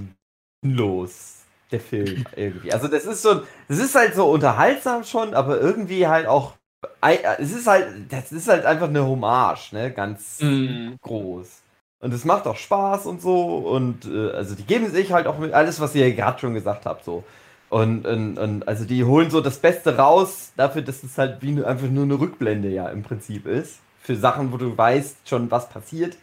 [0.66, 2.72] los, der Film irgendwie.
[2.72, 6.54] Also, das ist so, das ist halt so unterhaltsam schon, aber irgendwie halt auch.
[7.02, 9.92] Es ist halt, das ist halt einfach eine Hommage, ne?
[9.92, 10.98] Ganz Mhm.
[11.02, 11.62] groß.
[12.00, 13.58] Und es macht auch Spaß und so.
[13.60, 16.86] Und äh, also die geben sich halt auch mit alles, was ihr gerade schon gesagt
[16.86, 17.24] habt, so.
[17.70, 21.64] Und, und, und also die holen so das Beste raus, dafür, dass es halt wie
[21.64, 23.80] einfach nur eine Rückblende ja im Prinzip ist.
[24.02, 26.18] Für Sachen, wo du weißt schon, was passiert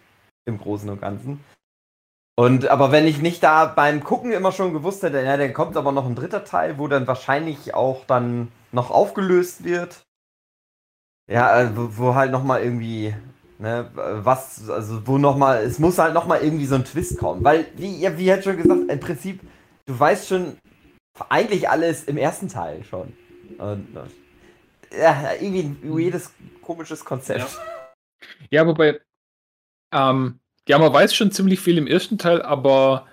[0.44, 1.42] im Großen und Ganzen.
[2.40, 5.76] Und aber wenn ich nicht da beim Gucken immer schon gewusst hätte, ja, dann kommt
[5.76, 10.06] aber noch ein dritter Teil, wo dann wahrscheinlich auch dann noch aufgelöst wird.
[11.30, 13.14] Ja, äh, wo, halt nochmal irgendwie,
[13.58, 17.44] ne, was, also wo nochmal, es muss halt nochmal irgendwie so ein Twist kommen.
[17.44, 19.42] Weil, wie, ja, wie halt schon gesagt, im Prinzip,
[19.84, 20.56] du weißt schon
[21.28, 23.12] eigentlich alles im ersten Teil schon.
[23.58, 23.86] Und,
[24.92, 27.60] äh, ja, irgendwie weirdes, komisches Konzept.
[28.48, 28.98] Ja, wobei,
[29.92, 33.06] ähm, ja, man weiß schon ziemlich viel im ersten Teil, aber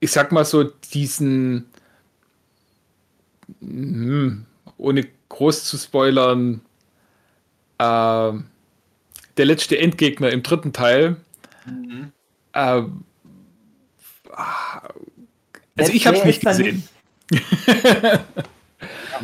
[0.00, 1.66] ich sag mal so, diesen,
[3.60, 4.44] hm,
[4.78, 6.60] ohne groß zu spoilern,
[7.78, 8.46] ähm,
[9.36, 11.16] der letzte Endgegner im dritten Teil,
[11.66, 12.12] Mhm.
[12.52, 12.82] äh,
[15.78, 16.88] also ich habe es Der nicht gesehen.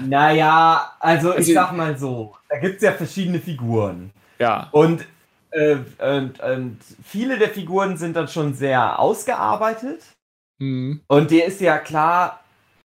[0.07, 4.11] Naja, also ich sag mal so, da gibt es ja verschiedene Figuren.
[4.39, 4.69] Ja.
[4.73, 5.05] Und,
[5.53, 10.03] äh, und, und viele der Figuren sind dann schon sehr ausgearbeitet.
[10.61, 11.01] Hm.
[11.09, 12.43] Und dir ist ja klar,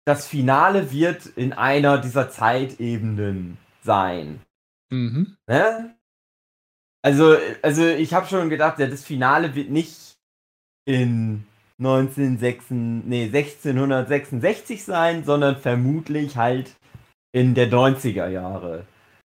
[0.06, 4.40] das Finale wird in einer dieser Zeitebenen sein.
[4.90, 5.36] Mhm.
[5.46, 5.94] Ne?
[7.02, 10.14] Also, also ich habe schon gedacht, ja, das Finale wird nicht
[10.86, 11.46] in
[11.78, 16.76] 1906, nee, 1666 sein, sondern vermutlich halt
[17.32, 18.86] in der 90er Jahre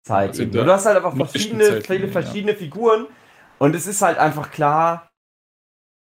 [0.05, 0.31] Zeit.
[0.31, 2.13] Also du hast halt einfach verschiedene, Zeit, viele ja.
[2.13, 3.07] verschiedene Figuren
[3.61, 5.11] und es ist halt einfach klar,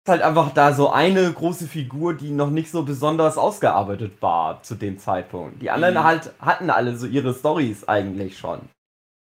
[0.04, 4.22] es ist halt einfach da so eine große Figur, die noch nicht so besonders ausgearbeitet
[4.22, 5.62] war zu dem Zeitpunkt.
[5.62, 6.04] Die anderen Mhm.
[6.04, 8.60] halt hatten alle so ihre Stories eigentlich schon.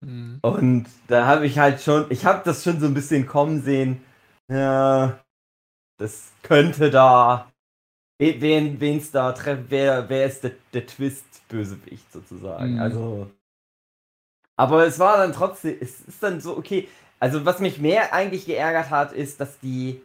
[0.05, 0.41] Mhm.
[0.43, 4.03] Und da habe ich halt schon, ich habe das schon so ein bisschen kommen sehen.
[4.51, 5.21] Ja,
[5.99, 7.51] das könnte da,
[8.21, 12.75] we- wen, wen's da treffen, wer, wer ist der, der Twist-Bösewicht sozusagen.
[12.75, 12.81] Mhm.
[12.81, 13.31] Also,
[14.57, 16.89] aber es war dann trotzdem, es ist dann so, okay.
[17.23, 20.03] Also, was mich mehr eigentlich geärgert hat, ist, dass die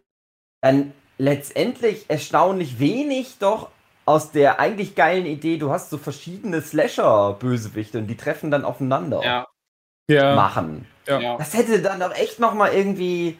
[0.62, 3.70] dann letztendlich erstaunlich wenig doch
[4.06, 9.22] aus der eigentlich geilen Idee, du hast so verschiedene Slasher-Bösewichte und die treffen dann aufeinander
[9.24, 9.48] Ja,
[10.10, 10.36] Ja.
[10.36, 10.86] machen.
[11.08, 11.38] Ja.
[11.38, 13.38] Das hätte dann doch echt nochmal irgendwie.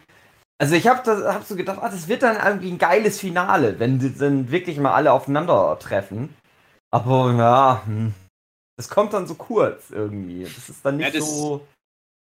[0.60, 4.00] Also ich habe hab so gedacht, ah, das wird dann irgendwie ein geiles Finale, wenn
[4.00, 6.34] die dann wirklich mal alle aufeinandertreffen.
[6.90, 8.12] Aber ja, hm,
[8.76, 10.42] das kommt dann so kurz irgendwie.
[10.44, 11.64] Das ist dann Ja, nicht das- so.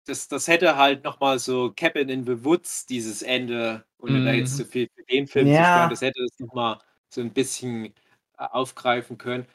[0.10, 4.54] Das, das hätte halt nochmal so Cabin in the Woods, dieses Ende, ohne da jetzt
[4.54, 4.58] Mhm.
[4.58, 5.65] so viel für den Film zu Ja.
[5.65, 7.86] sprechen, das hätte das nochmal so ein bisschen
[8.38, 9.45] äh, aufgreifen können.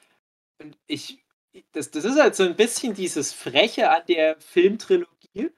[0.63, 1.25] Und ich,
[1.73, 5.51] das, das ist halt so ein bisschen dieses Freche an der Filmtrilogie.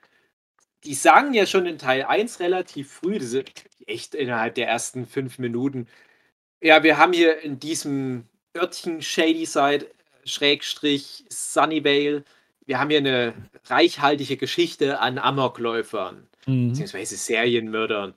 [0.84, 3.44] Die sagen ja schon in Teil 1 relativ früh, das ist
[3.86, 5.88] echt innerhalb der ersten fünf Minuten,
[6.62, 9.90] ja, wir haben hier in diesem Örtchen Shadyside,
[10.24, 12.24] Schrägstrich Sunnyvale,
[12.66, 13.34] wir haben hier eine
[13.66, 16.68] reichhaltige Geschichte an Amokläufern, Mhm.
[16.70, 18.14] beziehungsweise Serienmördern.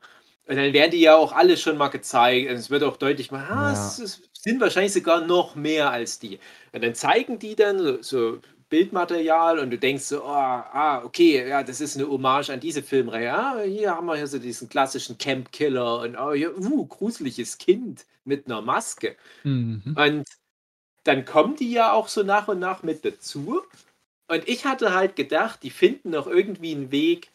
[0.48, 2.50] Und dann werden die ja auch alle schon mal gezeigt.
[2.50, 3.74] Und es wird auch deutlich mal, ah, Ja.
[3.74, 6.40] es, es sind wahrscheinlich sogar noch mehr als die.
[6.74, 11.48] Und dann zeigen die dann so, so Bildmaterial und du denkst so, oh, ah, okay,
[11.48, 13.34] ja, das ist eine Hommage an diese Filmreihe.
[13.34, 17.58] Ah, hier haben wir hier so diesen klassischen Camp Killer und oh, hier, uh, gruseliges
[17.58, 19.16] Kind mit einer Maske.
[19.44, 19.96] Mhm.
[19.98, 20.26] Und
[21.04, 23.62] dann kommen die ja auch so nach und nach mit dazu.
[24.30, 27.32] Und ich hatte halt gedacht, die finden noch irgendwie einen Weg,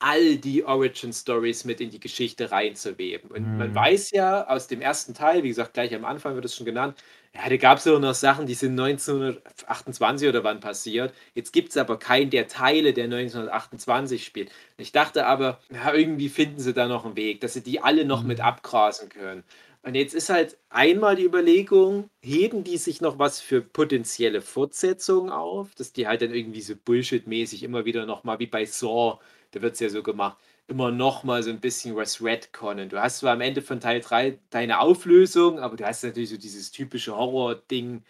[0.00, 3.30] all die Origin Stories mit in die Geschichte reinzuweben.
[3.30, 3.74] Und man Mhm.
[3.74, 6.98] weiß ja aus dem ersten Teil, wie gesagt, gleich am Anfang wird es schon genannt,
[7.34, 11.14] ja, da gab es ja auch noch Sachen, die sind 1928 oder wann passiert.
[11.34, 14.50] Jetzt gibt es aber keinen der Teile, der 1928 spielt.
[14.76, 18.04] Ich dachte aber, ja, irgendwie finden sie da noch einen Weg, dass sie die alle
[18.04, 19.44] noch mit abgrasen können.
[19.84, 25.30] Und jetzt ist halt einmal die Überlegung, heben die sich noch was für potenzielle Fortsetzungen
[25.32, 29.18] auf, dass die halt dann irgendwie so Bullshit-mäßig immer wieder nochmal, wie bei Saw,
[29.50, 32.88] da wird es ja so gemacht, immer nochmal so ein bisschen was retconnen.
[32.90, 36.36] Du hast zwar am Ende von Teil 3 deine Auflösung, aber du hast natürlich so
[36.36, 38.04] dieses typische Horror-Ding.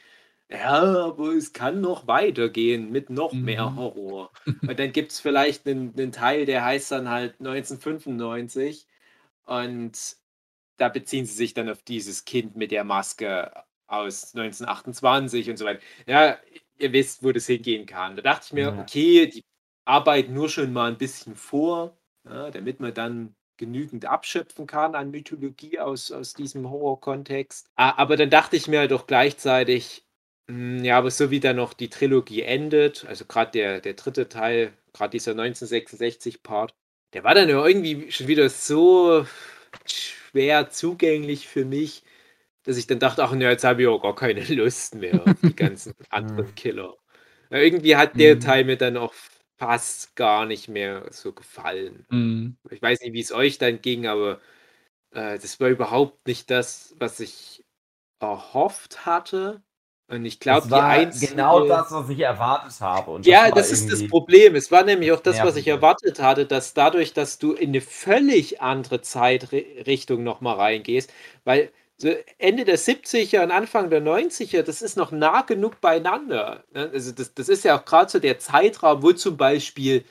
[0.50, 3.76] Ja, aber es kann noch weitergehen mit noch mehr Mhm.
[3.76, 4.30] Horror.
[4.66, 8.86] Und dann gibt es vielleicht einen, einen Teil, der heißt dann halt 1995.
[9.44, 10.16] Und
[10.76, 13.52] da beziehen sie sich dann auf dieses Kind mit der Maske
[13.86, 15.80] aus 1928 und so weiter.
[16.06, 16.38] Ja,
[16.78, 18.16] ihr wisst, wo das hingehen kann.
[18.16, 18.78] Da dachte ich mir, Ja.
[18.78, 19.44] okay, die
[19.84, 25.10] arbeiten nur schon mal ein bisschen vor, ja, damit man dann genügend abschöpfen kann an
[25.10, 27.68] Mythologie aus, aus diesem Horror-Kontext.
[27.76, 30.04] A- Aber dann dachte ich mir doch gleichzeitig,
[30.48, 34.28] hm, ja, aber so wie dann noch die Trilogie endet, also gerade der, der dritte
[34.28, 36.74] Teil, gerade dieser 1966-Part,
[37.14, 39.26] der war dann ja irgendwie schon wieder so
[40.32, 42.04] schwer zugänglich für mich,
[42.64, 45.42] dass ich dann dachte, ach ne, jetzt habe ich auch gar keine Lust mehr auf
[45.44, 46.96] die ganzen anderen Killer.
[47.50, 48.40] Ja, irgendwie hat der Mhm.
[48.40, 49.14] Teil mir dann auch
[49.58, 52.06] fast gar nicht mehr so gefallen.
[52.10, 52.56] Mhm.
[52.70, 54.40] Ich weiß nicht, wie es euch dann ging, aber
[55.12, 57.64] äh, das war überhaupt nicht das, was ich
[58.20, 59.62] erhofft hatte.
[60.12, 61.32] Und ich glaube, Das die einzige...
[61.32, 63.10] genau das, was ich erwartet habe.
[63.12, 64.54] Und Ja, das ist das irgendwie- Problem.
[64.56, 67.80] Es war nämlich auch das, was ich erwartet hatte, dass dadurch, dass du in eine
[67.80, 71.10] völlig andere Zeitrichtung nochmal reingehst,
[71.44, 76.64] weil so Ende der 70er und Anfang der 90er, das ist noch nah genug beieinander.
[76.74, 76.90] ne?
[76.92, 80.04] Also das, das ist ja auch gerade so der Zeitraum, wo zum Beispiel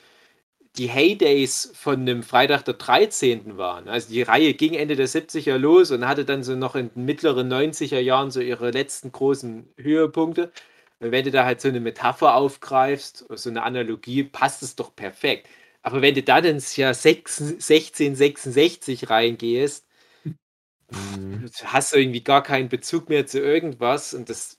[0.78, 3.58] die Heydays von einem Freitag der 13.
[3.58, 3.88] waren.
[3.88, 7.04] Also die Reihe ging Ende der 70er los und hatte dann so noch in den
[7.04, 10.52] mittleren 90er Jahren so ihre letzten großen Höhepunkte.
[11.00, 14.94] Und wenn du da halt so eine Metapher aufgreifst, so eine Analogie, passt es doch
[14.96, 15.48] perfekt.
[15.82, 19.86] Aber wenn du dann ins Jahr 6 1666 reingehst,
[20.90, 21.46] Mhm.
[21.64, 24.58] hast du irgendwie gar keinen Bezug mehr zu irgendwas und das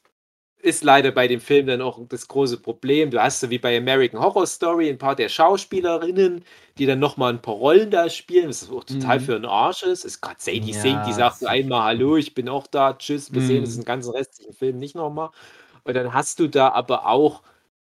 [0.63, 3.11] ist leider bei dem Film dann auch das große Problem.
[3.11, 6.43] Du hast so wie bei American Horror Story ein paar der Schauspielerinnen,
[6.77, 9.21] die dann nochmal ein paar Rollen da spielen, was auch total Mhm.
[9.21, 10.05] für ein Arsch ist.
[10.05, 13.33] Ist gerade Sadie Ja, Sink, die sagt so einmal Hallo, ich bin auch da, tschüss,
[13.33, 13.63] wir sehen Mhm.
[13.63, 15.29] uns den ganzen restlichen Film nicht nochmal.
[15.83, 17.43] Und dann hast du da aber auch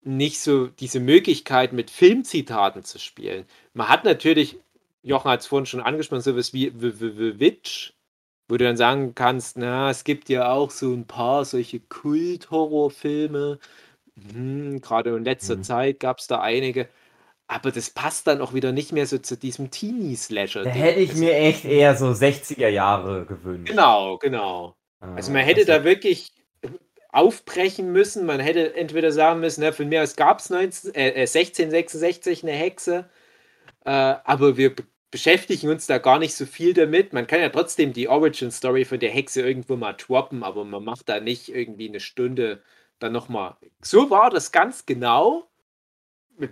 [0.03, 3.45] nicht so diese Möglichkeit, mit Filmzitaten zu spielen.
[3.73, 4.57] Man hat natürlich,
[5.03, 7.93] Jochen hat es vorhin schon angesprochen, sowas wie The Witch,
[8.49, 13.59] wo du dann sagen kannst, na, es gibt ja auch so ein paar solche Kult-Horrorfilme.
[14.33, 15.63] Hm, gerade in letzter Mhm.
[15.63, 16.87] Zeit gab es da einige.
[17.47, 20.63] Aber das passt dann auch wieder nicht mehr so zu diesem Teenie-Slasher.
[20.63, 23.69] Da hätte ich mir echt eher so 60er Jahre gewünscht.
[23.71, 24.75] Genau, genau.
[24.99, 26.33] Also man Äh, hätte das- da wirklich
[27.11, 28.25] aufbrechen müssen.
[28.25, 32.51] Man hätte entweder sagen müssen, na, von mir aus gab es äh, äh, 1666 eine
[32.51, 33.05] Hexe,
[33.85, 34.75] äh, aber wir
[35.17, 37.11] beschäftigen uns da gar nicht so viel damit.
[37.11, 41.09] Man kann ja trotzdem die Origin-Story von der Hexe irgendwo mal droppen, aber man macht
[41.09, 42.61] da nicht irgendwie eine Stunde
[42.99, 43.55] dann nochmal.
[43.81, 45.49] So war das ganz genau.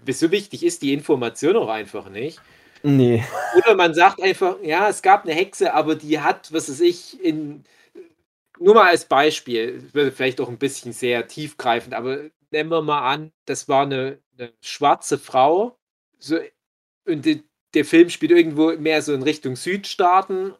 [0.09, 2.41] So wichtig ist die Information auch einfach nicht.
[2.81, 3.23] Nee.
[3.55, 7.23] Oder man sagt einfach, ja, es gab eine Hexe, aber die hat, was weiß ich,
[7.23, 7.65] in.
[8.57, 13.11] Nur mal als Beispiel, wird vielleicht auch ein bisschen sehr tiefgreifend, aber nehmen wir mal
[13.13, 15.77] an, das war eine, eine schwarze Frau.
[16.17, 16.39] So,
[17.05, 17.43] und die,
[17.75, 20.53] der Film spielt irgendwo mehr so in Richtung Südstaaten.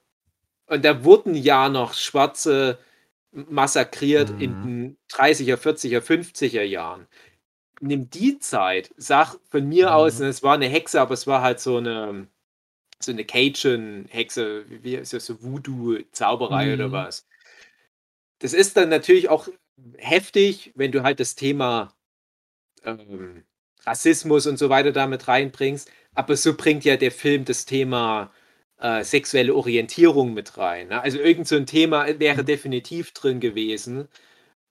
[0.68, 2.80] Und da wurden ja noch Schwarze
[3.32, 4.62] massakriert in Mhm.
[4.64, 7.08] den 30er, 40er, 50er Jahren.
[7.82, 10.26] Nimm die Zeit, sag von mir aus, Mhm.
[10.28, 12.28] es war eine Hexe, aber es war halt so eine,
[13.02, 16.94] so eine Cajun-Hexe, wie ist das, so Voodoo-Zauberei oder Mhm.
[16.94, 17.28] was.
[18.40, 19.48] Das ist dann natürlich auch
[19.98, 21.94] heftig, wenn du halt das Thema
[22.84, 23.46] ähm,
[23.86, 25.92] Rassismus und so weiter damit reinbringst.
[26.16, 28.32] Aber so bringt ja der Film das Thema
[28.80, 30.88] äh, sexuelle Orientierung mit rein.
[30.90, 31.02] Ne?
[31.02, 34.10] Also irgend so ein Thema wäre definitiv drin gewesen.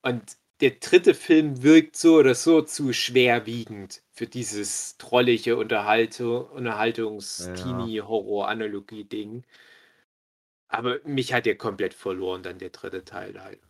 [0.02, 9.44] Und der dritte Film wirkt so oder so zu schwerwiegend für dieses trollige Unterhaltung, Unterhaltungs-Teenie-Horror-Analogie-Ding.
[10.68, 13.61] Aber mich hat der komplett verloren, dann der dritte Teil leider.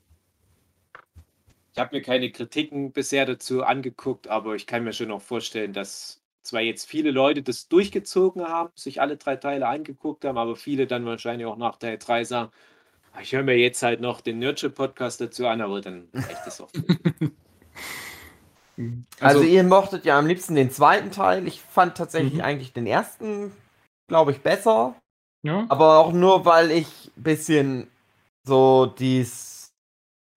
[1.73, 5.73] Ich habe mir keine Kritiken bisher dazu angeguckt, aber ich kann mir schon noch vorstellen,
[5.73, 10.57] dass zwar jetzt viele Leute das durchgezogen haben, sich alle drei Teile angeguckt haben, aber
[10.57, 12.51] viele dann wahrscheinlich auch nach Teil 3 sagen,
[13.13, 16.61] "Ah, ich höre mir jetzt halt noch den Nurture-Podcast dazu an, aber dann reicht es
[16.61, 16.71] auch.
[19.21, 21.47] Also, Also, ihr mochtet ja am liebsten den zweiten Teil.
[21.47, 22.41] Ich fand tatsächlich Mhm.
[22.41, 23.53] eigentlich den ersten,
[24.09, 24.97] glaube ich, besser.
[25.45, 25.65] ja.
[25.69, 27.89] Aber auch nur, weil ich ein bisschen
[28.47, 29.73] so dies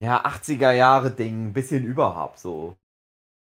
[0.04, 2.76] ja, 80er Jahre Ding ein bisschen überhab, so.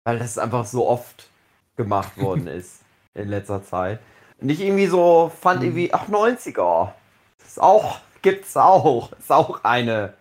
[0.07, 1.29] Weil das einfach so oft
[1.77, 2.81] gemacht worden ist
[3.15, 4.01] in letzter Zeit.
[4.41, 5.67] Und ich irgendwie so fand Mhm.
[5.67, 6.93] irgendwie, ach 90er.
[7.45, 9.13] Ist auch, gibt's auch.
[9.13, 10.15] Ist auch eine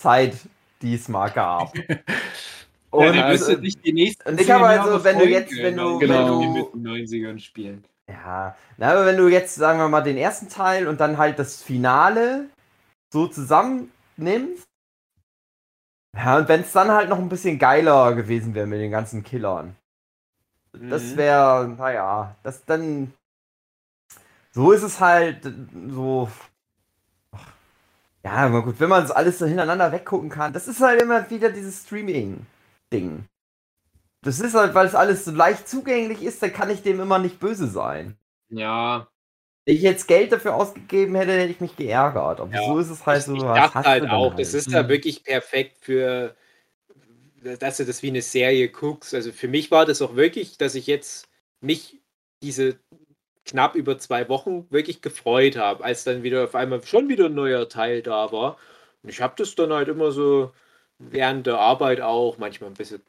[0.00, 0.36] Zeit,
[0.82, 1.72] die es mal gab.
[2.90, 5.76] Und ja, also- müsste nicht die nächsten und ich habe also, wenn du jetzt- wenn
[5.76, 7.84] du- dann wenn du- den 90ern spielen.
[8.08, 11.38] Ja, na, aber wenn du jetzt, sagen wir mal, den ersten Teil und dann halt
[11.38, 12.48] das Finale
[13.12, 14.64] so zusammennimmst.
[16.16, 19.22] Ja, und wenn es dann halt noch ein bisschen geiler gewesen wäre mit den ganzen
[19.22, 19.76] Killern.
[20.88, 21.16] Das Mhm.
[21.16, 23.12] wäre, naja, das dann.
[24.52, 25.42] So ist es halt
[25.88, 26.28] so.
[28.24, 31.28] Ja, aber gut, wenn man es alles so hintereinander weggucken kann, das ist halt immer
[31.30, 33.24] wieder dieses Streaming-Ding.
[34.22, 37.18] Das ist halt, weil es alles so leicht zugänglich ist, dann kann ich dem immer
[37.18, 38.18] nicht böse sein.
[38.48, 39.08] Ja,
[39.64, 42.40] Wenn ich jetzt Geld dafür ausgegeben hätte, hätte ich mich geärgert.
[42.40, 43.34] Aber Ja, so ist es halt ich, so.
[43.34, 44.88] ich was dachte halt auch, das ist ja Mhm.
[44.88, 46.36] wirklich perfekt für,
[47.58, 49.14] dass du das wie eine Serie guckst.
[49.14, 51.28] Also für mich war das auch wirklich, dass ich jetzt
[51.60, 52.00] mich
[52.42, 52.78] diese
[53.44, 57.34] knapp über zwei Wochen wirklich gefreut habe, als dann wieder auf einmal schon wieder ein
[57.34, 58.58] neuer Teil da war.
[59.02, 60.52] Und ich habe das dann halt immer so
[60.98, 63.02] während der Arbeit auch, manchmal ein bisschen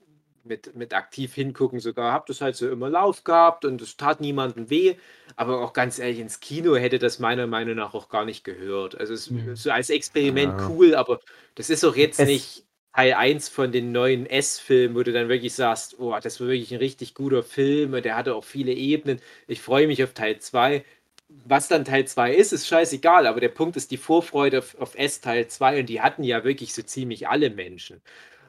[0.44, 4.22] mit, mit aktiv hingucken sogar, habe das halt so immer Lauf gehabt und es tat
[4.22, 4.96] niemandem weh.
[5.36, 8.96] Aber auch ganz ehrlich, ins Kino hätte das meiner Meinung nach auch gar nicht gehört.
[8.98, 9.56] Also es Mhm.
[9.56, 10.70] so als Experiment Ja.
[10.70, 11.20] cool, aber
[11.56, 12.67] das ist auch jetzt Es- nicht
[12.98, 16.74] Teil 1 von den neuen S-Filmen, wo du dann wirklich sagst, oh, das war wirklich
[16.74, 19.22] ein richtig guter Film und der hatte auch viele Ebenen.
[19.48, 20.84] Ich freue mich auf Teil 2.
[21.30, 24.96] Was dann Teil 2 ist, ist scheißegal, aber der Punkt ist die Vorfreude auf, auf
[24.96, 28.02] S Teil 2 und die hatten ja wirklich so ziemlich alle Menschen.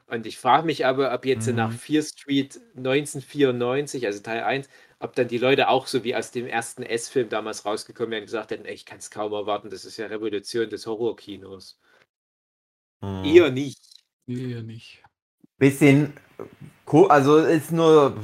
[0.09, 1.55] Und ich frage mich aber, ob jetzt Mhm.
[1.57, 4.69] nach Fear Street 1994, also Teil 1,
[5.01, 8.27] ob dann die Leute auch so wie aus dem ersten S-Film damals rausgekommen wären und
[8.27, 11.79] gesagt hätten, ey, ich kann es kaum erwarten, das ist ja Revolution des Horrorkinos.
[13.03, 13.25] Hm.
[13.25, 13.88] Eher nicht.
[14.29, 15.03] Nee, ja nicht.
[15.59, 16.13] Bisschen,
[16.87, 18.17] also ist nur,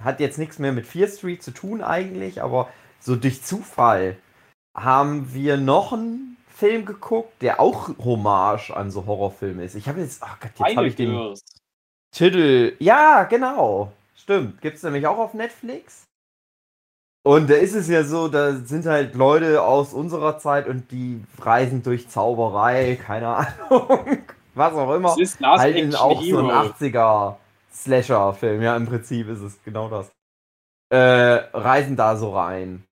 [0.00, 4.16] hat jetzt nichts mehr mit Fear Street zu tun eigentlich, aber so durch Zufall
[4.76, 9.74] haben wir noch einen Film geguckt, der auch Hommage an so Horrorfilme ist.
[9.74, 11.34] Ich habe jetzt, ach Gott, jetzt habe ich den.
[12.10, 12.74] Titel.
[12.78, 13.92] Ja, genau.
[14.16, 14.60] Stimmt.
[14.62, 16.04] Gibt es nämlich auch auf Netflix.
[17.22, 21.22] Und da ist es ja so, da sind halt Leute aus unserer Zeit und die
[21.38, 23.28] reisen durch Zauberei, keine
[23.68, 24.22] Ahnung,
[24.58, 25.08] was auch immer.
[25.10, 26.50] Das ist Last halt in auch so ein Hero.
[26.50, 27.36] 80er
[27.72, 28.62] Slasher-Film.
[28.62, 30.10] Ja, im Prinzip ist es genau das.
[30.90, 32.84] Äh, reisen da so rein.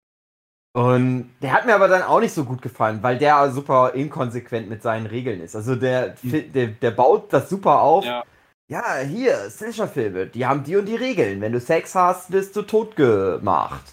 [0.75, 4.69] Und der hat mir aber dann auch nicht so gut gefallen, weil der super inkonsequent
[4.69, 5.57] mit seinen Regeln ist.
[5.57, 8.05] Also der, der, der baut das super auf.
[8.05, 8.23] Ja.
[8.69, 11.41] Ja, hier, Slasher-Filme, die haben die und die Regeln.
[11.41, 13.85] Wenn du Sex hast, wirst du tot gemacht.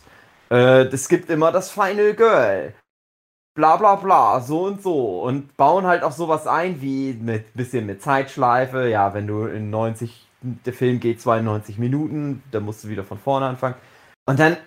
[0.50, 2.74] Äh, es gibt immer das Final Girl.
[3.56, 5.22] Bla bla bla, so und so.
[5.22, 8.88] Und bauen halt auch sowas ein, wie mit bisschen mit Zeitschleife.
[8.90, 13.20] Ja, wenn du in 90, der Film geht 92 Minuten, dann musst du wieder von
[13.20, 13.76] vorne anfangen.
[14.26, 14.58] Und dann,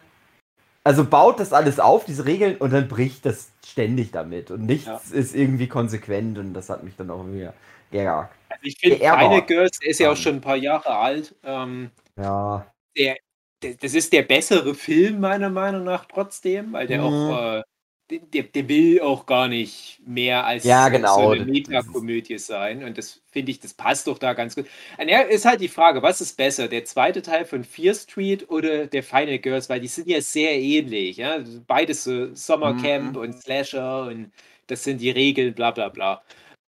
[0.84, 4.50] also baut das alles auf, diese Regeln, und dann bricht das ständig damit.
[4.50, 5.00] Und nichts Ja.
[5.12, 7.54] ist irgendwie konsequent und das hat mich dann auch wieder
[7.90, 8.30] geärgert.
[8.50, 8.98] Also ich finde.
[8.98, 10.16] Final Girls, der ist ja auch Ähm.
[10.16, 11.34] schon ein paar Jahre alt.
[11.44, 12.66] Ähm, Ja.
[12.96, 13.16] der,
[13.62, 17.04] der, das ist der bessere Film, meiner Meinung nach, trotzdem, weil der Mhm.
[17.04, 17.62] auch, äh,
[18.10, 21.30] der, der, will auch gar nicht mehr als Ja, so genau.
[21.30, 22.84] eine Metakomödie sein.
[22.84, 24.66] Und das finde ich, das passt doch da ganz gut.
[24.98, 28.48] Und ja, ist halt die Frage, was ist besser, der zweite Teil von Fear Street
[28.48, 31.16] oder der Final Girls, weil die sind ja sehr ähnlich.
[31.16, 31.42] Ja?
[31.66, 33.20] Beides so Sommercamp Mhm.
[33.22, 34.32] und Slasher und
[34.68, 36.22] das sind die Regeln, bla bla bla.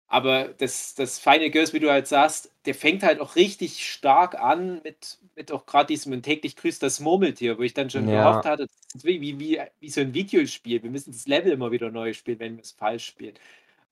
[0.08, 4.36] Aber das, das Final Girls, wie du halt sagst, der fängt halt auch richtig stark
[4.36, 8.08] an mit, mit auch gerade diesem und täglich grüßt das Murmeltier, wo ich dann schon
[8.08, 8.08] Ja.
[8.10, 10.84] gehofft hatte, das ist wie, wie, wie, wie so ein Videospiel.
[10.84, 13.36] Wir müssen das Level immer wieder neu spielen, wenn wir es falsch spielen.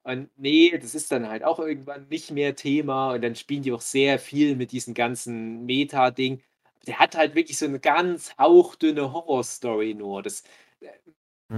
[0.04, 3.72] Und nee, das ist dann halt auch irgendwann nicht mehr Thema und dann spielen die
[3.74, 6.42] auch sehr viel mit diesem ganzen Meta-Ding.
[6.88, 10.24] Der hat halt wirklich so eine ganz hauchdünne Horror-Story nur.
[10.24, 10.44] Das,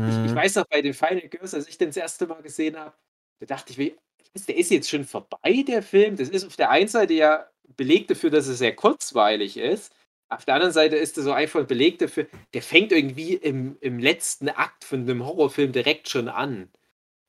[0.06, 0.36] ich, ich Mhm.
[0.36, 2.96] weiß noch, bei den Final Girls, als ich den das erste Mal gesehen habe,
[3.40, 3.92] da dachte ich mir,
[4.48, 6.16] der ist jetzt schon vorbei, der Film.
[6.16, 9.94] Das ist auf der einen Seite ja belegt dafür, dass es sehr kurzweilig ist.
[10.30, 14.00] Auf der anderen Seite ist er so einfach belegt dafür, der fängt irgendwie im, im
[14.00, 16.70] letzten Akt von einem Horrorfilm direkt schon an.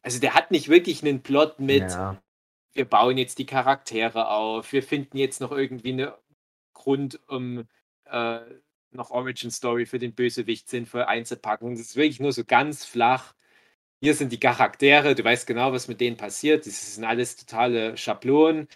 [0.02, 2.20] Also der hat nicht wirklich einen Plot mit, Ja.
[2.74, 6.16] wir bauen jetzt die Charaktere auf, wir finden jetzt noch irgendwie eine
[6.74, 7.68] Grund, um
[8.06, 8.40] äh,
[8.90, 11.70] noch Origin Story für den Bösewicht sinnvoll einzupacken.
[11.72, 13.34] Das ist wirklich nur so ganz flach.
[14.00, 16.66] Hier sind die Charaktere, du weißt genau, was mit denen passiert.
[16.66, 18.68] Das sind alles totale Schablonen.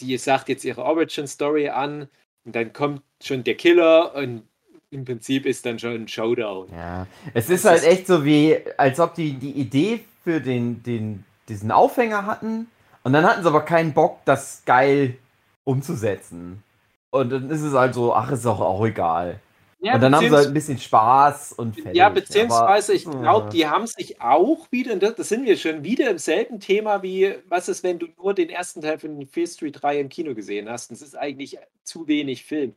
[0.00, 2.08] Die sagt jetzt ihre Origin Story an
[2.44, 4.42] und dann kommt schon der Killer und
[4.90, 6.68] im Prinzip ist dann schon ein Showdown.
[6.72, 10.82] Ja, es ist halt ist- echt so wie, als ob die die Idee für den,
[10.82, 12.68] den, diesen Aufhänger hatten
[13.02, 15.16] und dann hatten sie aber keinen Bock, das geil
[15.64, 16.62] umzusetzen.
[17.10, 19.40] Und dann ist es halt so, ach, ist doch auch egal.
[19.84, 21.94] Ja, und dann haben sie halt ein bisschen Spaß und fertig.
[21.94, 26.08] Ja, beziehungsweise Aber, ich glaube, die haben sich auch wieder, das, sind wir schon wieder
[26.08, 29.82] im selben Thema wie, was ist, wenn du nur den ersten Teil von Fear Street
[29.82, 30.90] 3 im Kino gesehen hast?
[30.90, 32.74] Das ist eigentlich zu wenig Film.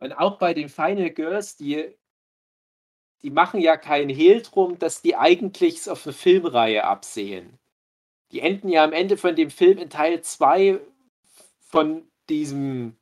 [0.00, 1.94] Und auch bei den Final Girls, die,
[3.22, 7.58] die machen ja keinen Hehl drum, dass die eigentlich auf eine Filmreihe absehen.
[8.32, 10.78] Die enden ja am Ende von dem Film in Teil 2
[11.60, 12.96] von diesem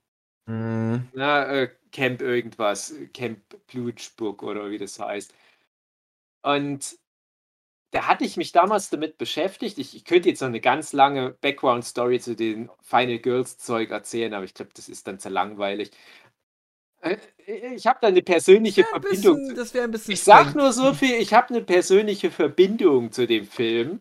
[0.47, 5.35] mh, na, äh, Camp irgendwas, Camp Blutspuk oder wie das heißt.
[6.43, 6.97] Und
[7.93, 9.79] da hatte ich mich damals damit beschäftigt.
[9.79, 14.45] Ich, ich könnte jetzt noch eine ganz lange Background-Story zu den Final Girls-Zeug erzählen, aber
[14.45, 15.91] ich glaube, das ist dann zu langweilig.
[17.01, 17.17] Äh,
[17.75, 19.41] Ich habe da eine persönliche Ja, ein Verbindung.
[19.41, 20.57] bisschen, das wäre ein bisschen Ich sag streng.
[20.57, 24.01] nur so viel, ich habe eine persönliche Verbindung zu dem Film.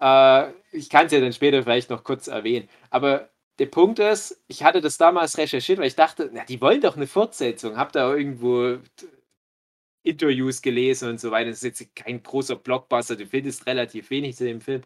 [0.00, 2.68] Äh, ich kann es ja dann später vielleicht noch kurz erwähnen.
[2.90, 6.80] Aber der Punkt ist, ich hatte das damals recherchiert, weil ich dachte, na, die wollen
[6.80, 7.76] doch eine Fortsetzung.
[7.76, 8.78] Hab da irgendwo
[10.04, 11.50] Interviews gelesen und so weiter.
[11.50, 14.82] Das ist jetzt kein großer Blockbuster, du findest relativ wenig zu dem Film.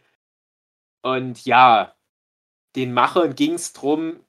[1.02, 1.94] Und ja,
[2.76, 4.20] den Machern ging es darum,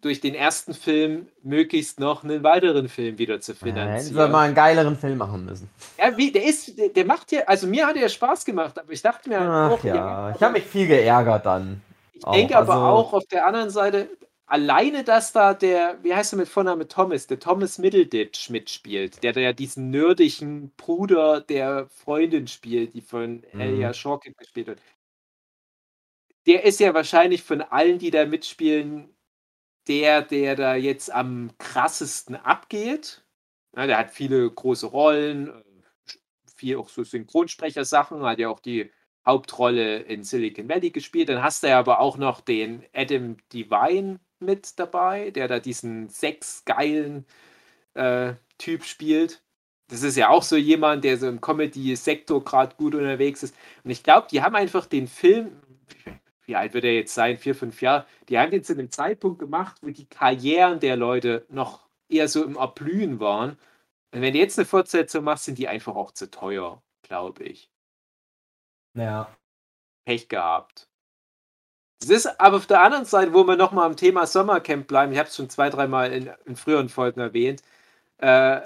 [0.00, 4.26] durch den ersten Film möglichst noch einen weiteren Film wieder zu Ja, hätten finanzieren.
[4.26, 5.68] sie mal einen geileren Film machen müssen.
[5.98, 8.92] Ja, wie, der ist, der, der macht ja, also mir hat er Spaß gemacht, aber
[8.92, 11.82] ich dachte mir Ach auch, ja, ich habe mich viel geärgert dann.
[12.18, 14.08] Ich auch, denke aber also- auch auf der anderen Seite,
[14.46, 19.32] alleine, dass da der, wie heißt er mit Vorname Thomas, der Thomas Middleditch mitspielt, der
[19.34, 23.60] da ja diesen nerdigen Bruder der Freundin spielt, die von Mhm.
[23.60, 24.80] Elia Shawkins gespielt wird.
[26.46, 29.14] Der ist ja wahrscheinlich von allen, die da mitspielen,
[29.88, 33.24] der, der da jetzt am krassesten abgeht.
[33.76, 35.62] Ja, der hat viele große Rollen, äh,
[36.56, 38.90] viel auch so Synchronsprechersachen, hat ja auch die
[39.28, 41.28] Hauptrolle in Silicon Valley gespielt.
[41.28, 46.08] Dann hast du ja aber auch noch den Adam Devine mit dabei, der da diesen
[46.08, 47.26] sexgeilen
[47.94, 49.42] äh, Typ spielt.
[49.88, 53.54] Das ist ja auch so jemand, der so im Comedy-Sektor gerade gut unterwegs ist.
[53.84, 55.60] Und ich glaube, die haben einfach den Film,
[56.46, 57.38] wie alt wird er jetzt sein?
[57.38, 58.06] Vier, fünf Jahre.
[58.28, 62.44] Die haben den zu einem Zeitpunkt gemacht, wo die Karrieren der Leute noch eher so
[62.44, 63.58] im Erblühen waren.
[64.12, 67.70] Und wenn du jetzt eine Fortsetzung machst, sind die einfach auch zu teuer, glaube ich.
[68.98, 69.28] Ja.
[70.04, 70.88] Pech gehabt.
[72.00, 75.18] Es ist aber auf der anderen Seite, wo wir nochmal am Thema Sommercamp bleiben, ich
[75.18, 77.62] habe es schon zwei, dreimal in, in früheren Folgen erwähnt,
[78.18, 78.60] äh,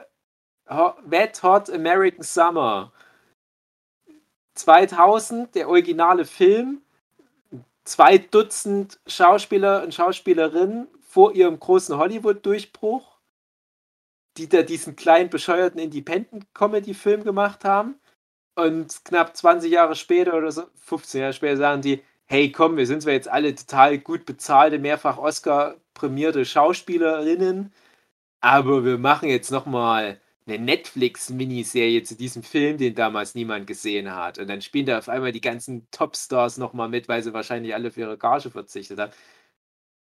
[1.05, 2.93] Wet Hot American Summer
[4.55, 6.83] 2000, der originale Film,
[7.85, 13.19] zwei Dutzend Schauspieler und Schauspielerinnen vor ihrem großen Hollywood-Durchbruch,
[14.37, 17.99] die da diesen kleinen, bescheuerten Independent-Comedy-Film gemacht haben.
[18.55, 22.87] Und knapp 20 Jahre später oder so, 15 Jahre später, sagen die, hey komm, wir
[22.87, 27.73] sind zwar jetzt alle total gut bezahlte, mehrfach Oscar-prämierte Schauspielerinnen,
[28.41, 34.39] aber wir machen jetzt nochmal eine Netflix-Miniserie zu diesem Film, den damals niemand gesehen hat.
[34.39, 37.91] Und dann spielen da auf einmal die ganzen Topstars nochmal mit, weil sie wahrscheinlich alle
[37.93, 39.13] für ihre Gage verzichtet haben.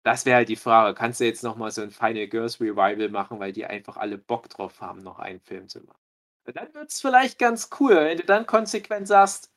[0.04, 0.94] Das wäre halt die Frage.
[0.94, 4.48] Kannst du jetzt nochmal so ein Final Girls Revival machen, weil die einfach alle Bock
[4.48, 5.98] drauf haben, noch einen Film zu machen?
[6.48, 9.52] Und dann wird es vielleicht ganz cool, wenn du dann konsequent sagst,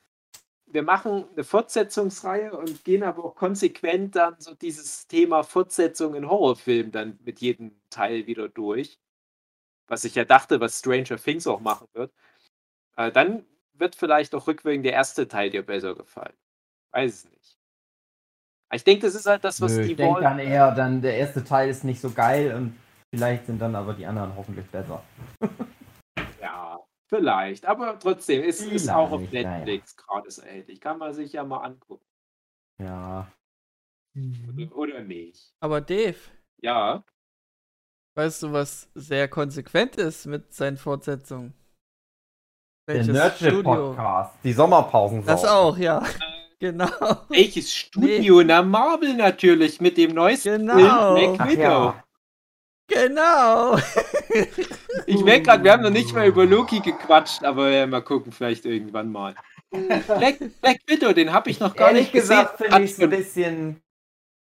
[0.65, 6.29] wir machen eine Fortsetzungsreihe und gehen aber auch konsequent dann so dieses Thema Fortsetzung in
[6.29, 8.99] Horrorfilmen dann mit jedem Teil wieder durch.
[9.87, 12.13] Was ich ja dachte, was Stranger Things auch machen wird.
[12.97, 16.35] Äh, dann wird vielleicht auch rückwirkend der erste Teil dir besser gefallen.
[16.91, 17.57] Weiß es nicht.
[18.67, 20.23] Aber Ich denke, das ist halt das, was Nö, die ich denke wollen.
[20.23, 22.77] dann eher, dann der erste Teil ist nicht so geil und
[23.11, 25.01] vielleicht sind dann aber die anderen hoffentlich besser.
[27.13, 27.65] Vielleicht.
[27.65, 29.57] Aber trotzdem, es ist auch auf Vielleicht, naja.
[29.59, 30.79] Netflix gratis erhältlich.
[30.79, 32.05] Kann man sich ja mal angucken.
[32.81, 33.31] Ja.
[34.15, 35.53] Oder, oder nicht.
[35.59, 36.17] Aber Dave,
[36.61, 37.03] Ja.
[38.15, 41.53] weißt du, was sehr konsequent ist mit seinen Fortsetzungen?
[42.87, 44.35] Der Welches Nerdship-Podcast.
[44.43, 45.25] Die Sommerpausen.
[45.25, 46.01] Das auch, ja.
[46.59, 46.85] Genau.
[47.29, 48.43] Welches Studio?
[48.43, 51.15] Na, Marvel natürlich mit dem neuesten Genau.
[51.17, 51.61] Film Black Widow.
[51.61, 52.03] ja.
[52.87, 53.77] Genau.
[55.05, 58.31] Ich merke gerade, wir haben noch nicht mal über Loki gequatscht, aber äh, mal gucken,
[58.31, 59.35] vielleicht irgendwann mal.
[59.71, 62.37] Black, Black Widow, den habe ich noch gar Ehrlich nicht gesehen.
[62.39, 63.81] gesagt finde ich es ein bisschen.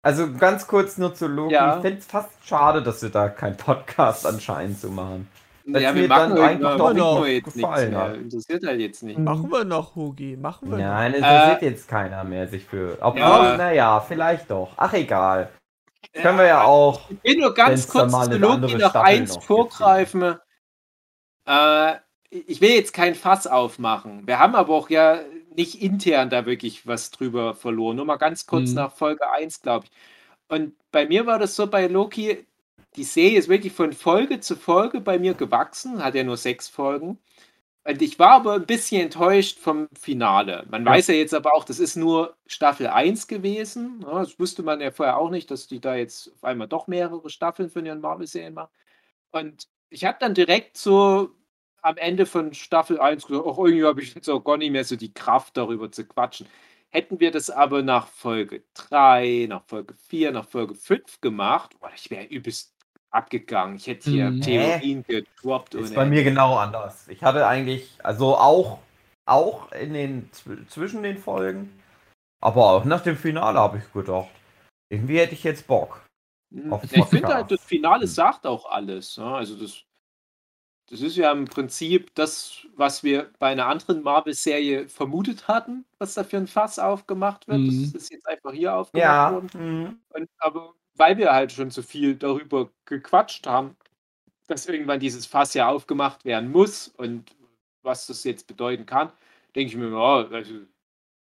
[0.03, 1.53] Also ganz kurz nur zu Loki.
[1.53, 1.75] Ja.
[1.75, 5.27] Ich finde es fast schade, dass wir da keinen Podcast anscheinend zu machen.
[5.67, 8.15] ja, weil's wir machen dann einfach doch wir jetzt nichts gefallen mehr.
[8.15, 9.19] Interessiert halt jetzt nicht.
[9.19, 10.37] Machen wir noch, Hugi.
[10.37, 10.83] Machen wir noch.
[10.85, 12.97] Nein, es Äh, interessiert jetzt keiner mehr sich für.
[12.99, 13.57] Obwohl, Ja.
[13.57, 14.71] naja, vielleicht doch.
[14.77, 15.49] Ach egal.
[16.13, 17.09] Können wir ja auch.
[17.09, 20.35] Ich will nur ganz kurz zu Loki noch Staffel eins noch vorgreifen.
[21.45, 21.95] Äh,
[22.29, 24.25] ich will jetzt kein Fass aufmachen.
[24.25, 25.19] Wir haben aber auch ja
[25.55, 27.97] nicht intern da wirklich was drüber verloren.
[27.97, 28.75] Nur mal ganz kurz Mhm.
[28.75, 29.91] nach Folge 1, glaube ich.
[30.47, 32.45] Und bei mir war das so bei Loki,
[32.95, 36.67] die Serie ist wirklich von Folge zu Folge bei mir gewachsen, hat ja nur sechs
[36.67, 37.19] Folgen.
[37.83, 40.65] Und ich war aber ein bisschen enttäuscht vom Finale.
[40.69, 44.01] Man weiß ja jetzt aber auch, das ist nur Staffel 1 gewesen.
[44.03, 46.85] Ja, das wusste man ja vorher auch nicht, dass die da jetzt auf einmal doch
[46.87, 48.71] mehrere Staffeln von ihren Marvel-Serien machen.
[49.31, 51.31] Und ich habe dann direkt so
[51.81, 54.83] am Ende von Staffel 1 gesagt, auch irgendwie habe ich jetzt auch gar nicht mehr
[54.85, 56.47] so die Kraft, darüber zu quatschen.
[56.89, 61.91] Hätten wir das aber nach Folge 3, nach Folge 4, nach Folge 5 gemacht, boah,
[61.95, 62.70] ich wäre übelst
[63.11, 63.75] abgegangen.
[63.75, 64.41] Ich hätte hier Mhm.
[64.41, 65.75] Theorien gedroppt.
[65.75, 67.07] Ist bei mir genau anders.
[67.09, 68.79] Ich hatte eigentlich, also auch
[69.27, 71.79] auch in den zw- zwischen den Folgen.
[72.43, 74.29] Aber auch nach dem Finale habe ich gedacht,
[74.89, 76.01] irgendwie hätte ich jetzt Bock.
[76.53, 76.79] Mhm.
[76.91, 78.07] Ich finde halt, das Finale Hm.
[78.07, 79.15] sagt auch alles.
[79.17, 79.35] Ja?
[79.35, 79.83] Also das,
[80.89, 86.15] das ist ja im Prinzip das, was wir bei einer anderen Marvel-Serie vermutet hatten, was
[86.15, 87.59] da für ein Fass aufgemacht wird.
[87.59, 87.91] Mhm.
[87.93, 89.31] Das ist jetzt einfach hier aufgemacht Ja.
[89.33, 89.49] worden.
[89.53, 89.99] mhm.
[90.09, 93.75] Und, aber weil wir halt schon so viel darüber gequatscht haben,
[94.47, 97.35] dass irgendwann dieses Fass ja aufgemacht werden muss und
[97.83, 99.11] was das jetzt bedeuten kann,
[99.55, 100.53] denke ich mir, ja, also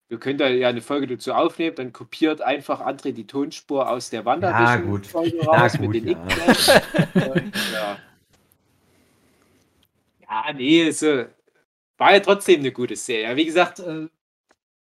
[0.09, 4.09] wir können da ja eine Folge dazu aufnehmen, dann kopiert einfach André die Tonspur aus
[4.09, 5.47] der Ja, Wandervision-Folge gut.
[5.47, 7.31] raus Na mit gut, den ja.
[7.31, 7.99] Und, ja.
[10.21, 11.27] ja, nee, es äh,
[11.97, 13.35] war ja trotzdem eine gute Serie.
[13.35, 14.07] Wie gesagt, äh,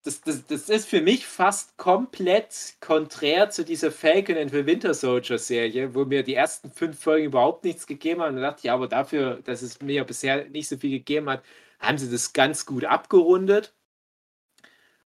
[0.03, 4.93] das, das, das ist für mich fast komplett konträr zu dieser Falcon and the Winter
[4.93, 8.35] Soldier Serie, wo mir die ersten fünf Folgen überhaupt nichts gegeben haben.
[8.35, 11.43] Und dachte, ja, aber dafür, dass es mir bisher nicht so viel gegeben hat,
[11.79, 13.73] haben sie das ganz gut abgerundet.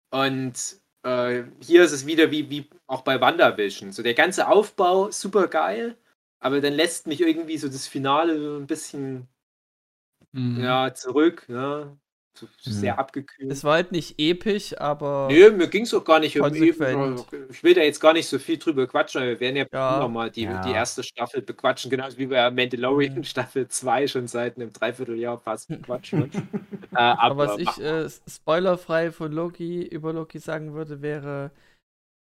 [0.10, 3.92] Und äh, hier ist es wieder wie, wie auch bei WandaVision.
[3.92, 5.98] So der ganze Aufbau super geil,
[6.40, 9.28] aber dann lässt mich irgendwie so das Finale so ein bisschen
[10.34, 10.62] Mhm.
[10.64, 11.48] ja, zurück.
[11.50, 11.98] Ne?
[12.34, 12.72] So, Mhm.
[12.72, 13.52] sehr abgekühlt.
[13.52, 17.26] Es war halt nicht episch, aber Nö, mir ging es auch gar nicht um Konsequent.
[17.50, 19.98] Ich will da jetzt gar nicht so viel drüber quatschen, weil wir werden ja, Ja.
[19.98, 20.62] immer mal die, Ja.
[20.62, 23.24] die erste Staffel bequatschen, genauso wie wir ja Mandalorian Mhm.
[23.24, 26.32] Staffel 2 schon seit einem Dreivierteljahr fast bequatschen.
[26.94, 31.52] äh, aber Aber was ich äh, spoilerfrei von Loki über Loki sagen würde, wäre,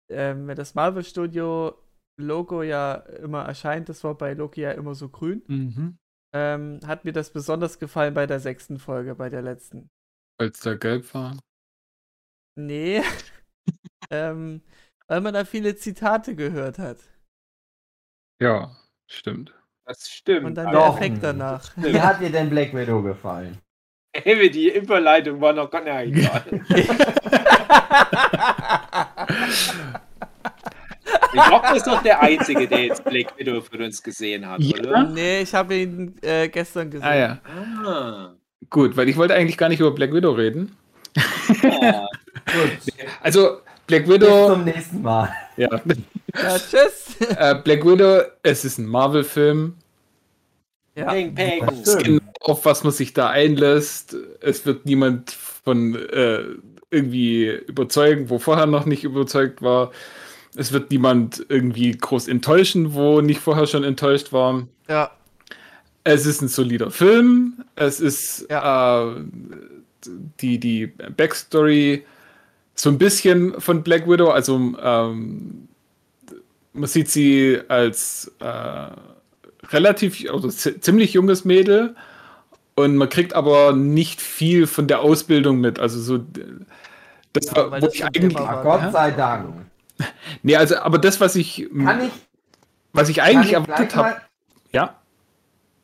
[0.09, 1.75] ähm, wenn das Marvel Studio
[2.17, 5.97] Logo ja immer erscheint, das war bei Loki ja immer so grün, Mhm.
[6.33, 9.89] Ähm, hat mir das besonders gefallen bei der sechsten Folge, bei der letzten.
[10.39, 11.37] Als da gelb war.
[12.57, 13.03] Nee.
[14.09, 14.61] ähm,
[15.07, 16.99] weil man da viele Zitate gehört hat.
[18.41, 18.75] Ja,
[19.07, 19.53] stimmt.
[19.85, 20.45] das stimmt.
[20.45, 20.97] Und dann aber der Doch.
[20.97, 21.71] Effekt danach.
[21.77, 23.59] Wie hat dir denn Black Widow gefallen?
[24.13, 26.43] Ey, die Überleitung war noch gar nicht egal.
[31.33, 34.79] Rock ist doch der Einzige, der jetzt Black Widow von uns gesehen hat, Ja.
[34.79, 35.03] oder?
[35.09, 37.07] nee, ich habe ihn äh, gestern gesehen.
[37.07, 37.39] Ah ja.
[37.85, 38.33] Ah.
[38.69, 40.75] Gut, weil ich wollte eigentlich gar nicht über Black Widow reden.
[41.63, 42.07] Ja.
[42.45, 43.57] Gut, Also,
[43.87, 45.29] Black bis Widow, zum nächsten Mal.
[45.57, 45.69] ja.
[45.69, 47.15] Ja, tschüss.
[47.37, 49.75] äh, Black Widow, es ist ein Marvel-Film.
[50.95, 51.11] ja.
[51.11, 51.65] Ping, ping.
[51.83, 51.97] Das.
[51.97, 54.15] Genau auf was man sich da einlässt.
[54.41, 56.43] Es wird niemand von äh,
[56.89, 59.91] irgendwie überzeugen, wo vorher noch nicht überzeugt war.
[60.55, 64.67] Es wird niemand irgendwie groß enttäuschen, wo nicht vorher schon enttäuscht war.
[64.89, 65.11] ja.
[66.03, 67.63] Es ist ein solider Film.
[67.75, 69.05] Es ist äh,
[70.41, 72.03] die, die Backstory
[72.73, 74.31] so ein bisschen von Black Widow.
[74.31, 75.67] Also ähm,
[76.73, 78.87] man sieht sie als äh,
[79.67, 81.95] relativ, also zi- ziemlich junges Mädel
[82.73, 85.77] und man kriegt aber nicht viel von der Ausbildung mit.
[85.79, 86.25] Also so
[87.33, 88.63] das Ja, war, wo das ich eigentlich, war.
[88.63, 88.91] Gott Ja?
[88.91, 89.53] sei Dank.
[90.43, 92.11] Nee, also aber das, was ich, Kann ich,
[92.93, 94.17] was ich kann eigentlich ich erwartet habe,
[94.71, 94.95] ja,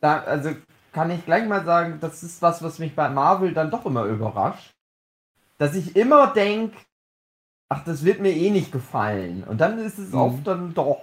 [0.02, 0.52] da, also
[0.94, 4.06] kann ich gleich mal sagen, das ist was, was mich bei Marvel dann doch immer
[4.06, 4.74] überrascht.
[5.58, 6.78] Dass ich immer denke,
[7.70, 9.44] ach, das wird mir eh nicht gefallen.
[9.44, 10.20] Und dann ist es Mhm.
[10.20, 11.02] oft dann doch.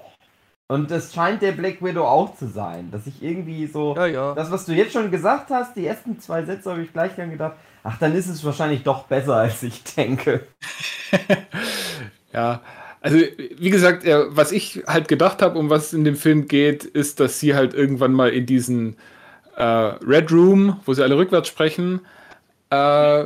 [0.69, 2.91] Und das scheint der Black Widow auch zu sein.
[2.91, 3.95] Dass ich irgendwie so.
[3.95, 4.35] Ja, ja.
[4.35, 7.31] Das, was du jetzt schon gesagt hast, die ersten zwei Sätze habe ich gleich dann
[7.31, 10.47] gedacht, ach, dann ist es wahrscheinlich doch besser, als ich denke.
[12.33, 12.61] Ja,
[13.05, 16.49] also wie gesagt, äh, was ich halt gedacht habe, um was es in dem Film
[16.49, 18.97] geht, ist, dass sie halt irgendwann mal in diesen
[19.57, 22.01] äh, Red Room, wo sie alle rückwärts sprechen,
[22.71, 23.25] äh,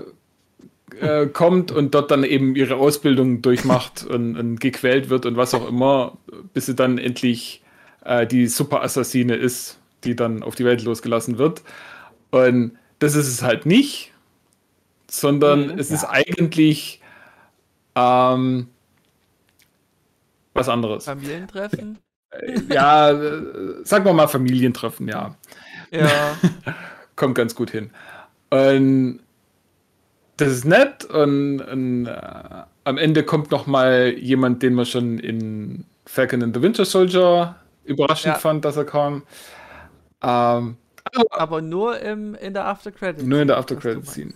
[1.01, 5.55] äh, kommt und dort dann eben ihre Ausbildung durchmacht und, und gequält wird und was
[5.55, 6.19] auch immer,
[6.55, 7.63] bis sie dann endlich
[8.05, 11.63] äh, die Superassassine ist, die dann auf die Welt losgelassen wird.
[12.31, 14.13] Und das ist es halt nicht,
[15.11, 15.79] sondern Mhm.
[15.79, 17.01] es ist eigentlich
[17.97, 18.69] ähm,
[20.59, 21.05] was anderes.
[21.05, 21.99] Familientreffen?
[22.31, 25.35] Äh, ja, äh, sagen wir mal Familientreffen, ja.
[25.91, 26.37] Ja.
[27.17, 27.91] Kommt ganz gut hin.
[28.51, 29.21] Und
[30.37, 35.19] das ist nett und, und äh, am Ende kommt noch mal jemand, den man schon
[35.19, 38.39] in Falcon and the Winter Soldier überraschend Ja.
[38.41, 39.25] fand, dass er kam.
[40.23, 40.77] Ähm,
[41.31, 43.25] Aber nur im, in der After Credits.
[43.25, 44.35] nur in der After Credit Scene.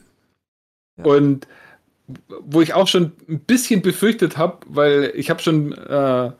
[1.02, 1.46] Und
[2.40, 6.32] wo ich auch schon ein bisschen befürchtet habe, weil ich habe schon äh,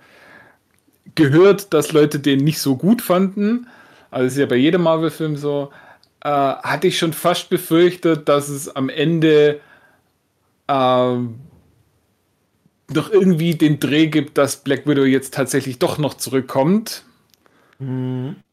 [1.15, 3.67] gehört, dass Leute den nicht so gut fanden.
[4.11, 5.71] Also das ist ja bei jedem Marvel-Film so.
[6.21, 9.61] Äh, hatte ich schon fast befürchtet, dass es am Ende
[10.69, 11.41] ähm,
[12.91, 17.05] noch irgendwie den Dreh gibt, dass Black Widow jetzt tatsächlich doch noch zurückkommt.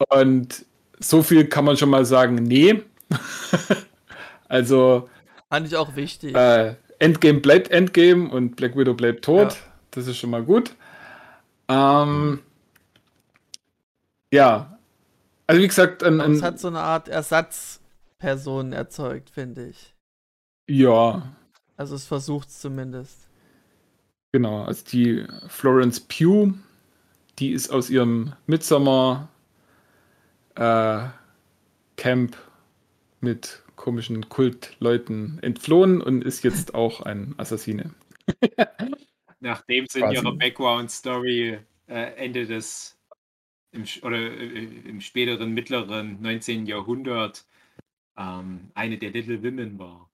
[0.10, 0.66] Und
[1.00, 2.82] so viel kann man schon mal sagen, nee.
[4.48, 5.08] also
[5.50, 6.36] Fand ich auch wichtig.
[6.36, 9.58] Äh, Endgame bleibt Endgame und Black Widow bleibt tot.
[9.58, 9.64] Ja.
[9.92, 10.76] Das ist schon mal gut.
[11.70, 12.42] Ähm,
[14.32, 14.80] ja.
[15.48, 19.96] Also wie gesagt, ein, Aber es ein, hat so eine Art Ersatzperson erzeugt, finde ich.
[20.68, 21.34] ja,
[21.78, 23.28] Also es versucht es zumindest.
[24.32, 24.64] genau.
[24.64, 26.54] Also die Florence Pugh,
[27.40, 29.30] die ist aus ihrem Midsummer
[30.56, 31.08] äh,
[31.98, 32.38] Camp
[33.22, 37.96] mit komischen Kultleuten entflohen und ist jetzt auch ein Assassine.
[39.40, 43.00] Nachdem sie in ihrer Background-Story äh, Ende des
[43.72, 46.66] im, oder äh, im späteren mittleren 19.
[46.66, 47.46] Jahrhundert
[48.18, 50.10] ähm, eine der Little Women war.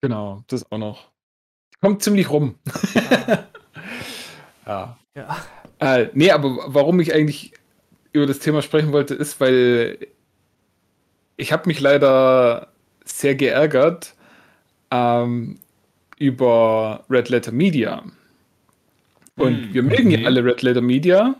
[0.00, 1.10] Genau, das auch noch.
[1.80, 2.54] Kommt ziemlich rum.
[4.66, 4.96] ja.
[5.16, 5.44] Ja.
[5.80, 7.52] Äh, nee, aber warum ich eigentlich
[8.12, 10.06] über das Thema sprechen wollte, ist, weil
[11.36, 12.72] ich habe mich leider
[13.08, 14.14] sehr geärgert
[14.90, 15.60] ähm,
[16.18, 18.04] über Red Letter Media.
[19.38, 20.26] Und Hm, wir mögen ja okay.
[20.26, 21.36] alle Red Letter Media.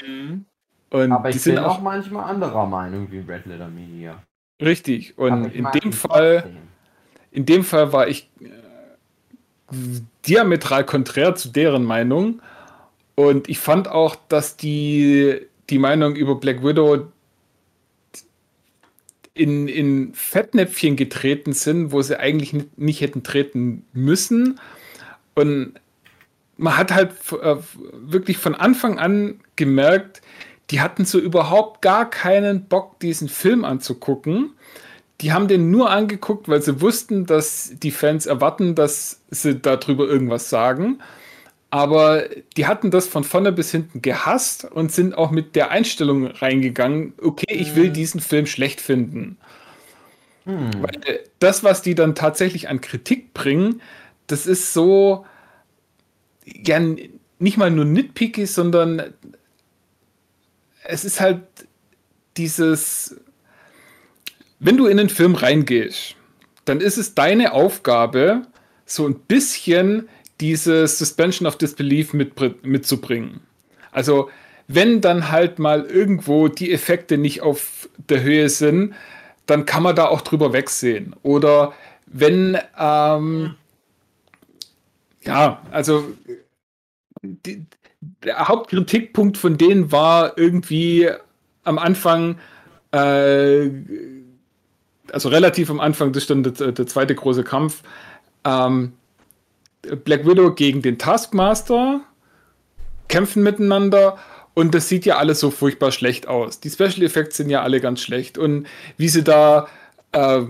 [0.00, 0.46] Mhm.
[0.90, 4.22] Und Aber die ich sind bin auch auch manchmal anderer Meinung wie Red Letter Media.
[4.62, 5.18] richtig.
[5.18, 6.50] Und in dem Fall.
[7.30, 8.48] in dem Fall war ich äh,
[10.26, 12.40] diametral konträr zu deren Meinung.
[13.16, 17.12] Und ich fand auch, dass die, die Meinung über Black Widow
[19.36, 24.58] in, in Fettnäpfchen getreten sind, wo sie eigentlich nicht, nicht hätten treten müssen.
[25.34, 25.74] Und
[26.56, 27.12] man hat halt
[27.42, 27.56] äh,
[27.92, 30.22] wirklich von Anfang an gemerkt,
[30.70, 34.52] die hatten so überhaupt gar keinen Bock, diesen Film anzugucken.
[35.20, 40.06] Die haben den nur angeguckt, weil sie wussten, dass die Fans erwarten, dass sie darüber
[40.06, 40.98] irgendwas sagen.
[41.70, 42.24] Aber
[42.56, 47.12] die hatten das von vorne bis hinten gehasst und sind auch mit der Einstellung reingegangen,
[47.20, 49.36] okay, ich will diesen Film schlecht finden.
[50.44, 50.70] Hm.
[50.80, 53.82] Weil das, was die dann tatsächlich an Kritik bringen,
[54.28, 55.26] das ist so,
[56.44, 56.80] ja,
[57.38, 59.14] nicht mal nur nitpicky, sondern
[60.84, 61.42] es ist halt
[62.36, 63.16] dieses,
[64.60, 66.14] wenn du in den Film reingehst,
[66.64, 68.42] dann ist es deine Aufgabe,
[68.84, 70.08] so ein bisschen
[70.40, 73.40] dieses Suspension of Disbelief mit, mitzubringen.
[73.92, 74.30] Also,
[74.68, 78.94] wenn dann halt mal irgendwo die Effekte nicht auf der Höhe sind,
[79.46, 81.14] dann kann man da auch drüber wegsehen.
[81.22, 81.72] Oder
[82.06, 83.54] wenn, ähm,
[85.22, 86.04] ja, also
[87.22, 87.64] die,
[88.24, 91.10] der Hauptkritikpunkt von denen war irgendwie
[91.64, 92.38] am Anfang,
[92.92, 93.70] äh,
[95.12, 97.82] also relativ am Anfang, das stand der, der zweite große Kampf,
[98.44, 98.92] ähm,
[100.04, 102.00] Black Widow gegen den Taskmaster
[103.08, 104.18] kämpfen miteinander
[104.54, 106.60] und das sieht ja alles so furchtbar schlecht aus.
[106.60, 108.66] Die Special Effects sind ja alle ganz schlecht und
[108.96, 109.68] wie sie da
[110.12, 110.40] äh,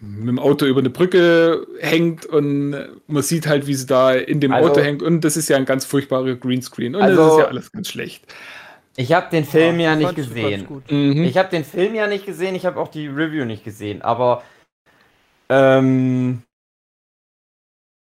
[0.00, 2.76] mit dem Auto über eine Brücke hängt und
[3.08, 5.56] man sieht halt, wie sie da in dem Also- Auto hängt und das ist ja
[5.56, 8.24] ein ganz furchtbarer Greenscreen und das Also- ist ja alles ganz schlecht.
[8.96, 10.66] Ich habe den Film ja, ich nicht gesehen.
[10.90, 11.22] Mhm.
[11.22, 14.42] Ich habe den Film ja nicht gesehen, ich habe auch die Review nicht gesehen, aber
[15.48, 16.42] ähm,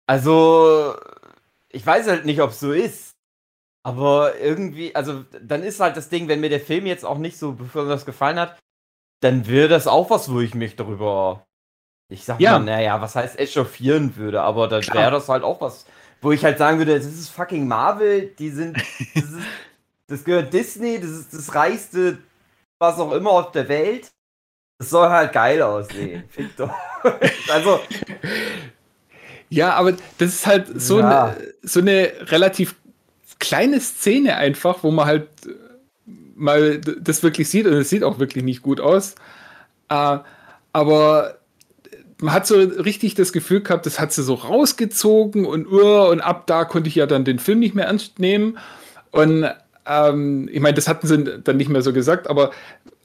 [0.08, 0.96] also
[1.68, 3.12] ich weiß halt nicht, ob es so ist.
[3.84, 7.38] Aber irgendwie, also dann ist halt das Ding, wenn mir der Film jetzt auch nicht
[7.38, 8.58] so besonders gefallen hat,
[9.20, 11.46] dann wäre das auch was, wo ich mich darüber,
[12.10, 12.58] ich sag Ja.
[12.58, 15.86] mal, naja, was heißt echauffieren würde, aber dann wäre das halt auch was,
[16.20, 18.76] wo ich halt sagen würde, das ist fucking Marvel, die sind,
[19.14, 19.46] das, ist,
[20.08, 22.18] das gehört Disney, das ist das reichste,
[22.78, 24.10] was auch immer auf der Welt.
[24.78, 26.28] Das soll halt geil aussehen.
[26.28, 26.72] Fick doch.
[27.52, 27.80] also,
[29.50, 31.26] Ja, aber das ist halt so, Ja.
[31.26, 32.74] eine, so eine relativ
[33.38, 35.50] kleine Szene einfach, wo man halt äh,
[36.34, 39.14] mal das wirklich sieht und es sieht auch wirklich nicht gut aus.
[39.88, 40.18] Äh,
[40.72, 41.38] aber
[42.20, 46.20] man hat so richtig das Gefühl gehabt, das hat sie so rausgezogen und uh, und
[46.20, 48.58] ab da konnte ich ja dann den Film nicht mehr ernst nehmen.
[49.12, 49.48] Und
[49.86, 52.50] ähm, ich meine, das hatten sie dann nicht mehr so gesagt, aber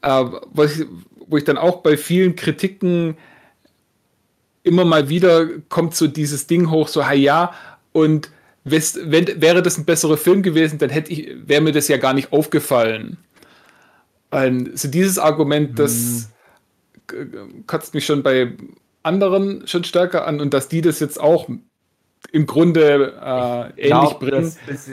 [0.01, 0.87] äh, was ich,
[1.27, 3.15] wo ich dann auch bei vielen Kritiken
[4.63, 7.53] immer mal wieder kommt so dieses Ding hoch, so, ha ja,
[7.91, 8.31] und
[8.65, 11.97] wes- wenn, wäre das ein besserer Film gewesen, dann hätte ich, wäre mir das ja
[11.97, 13.17] gar nicht aufgefallen.
[14.31, 16.29] Und so dieses Argument, das
[17.07, 17.27] k-
[17.67, 18.53] kotzt mich schon bei
[19.03, 21.49] anderen schon stärker an und dass die das jetzt auch
[22.31, 24.55] im Grunde äh, ähnlich glaub, bringen.
[24.65, 24.89] das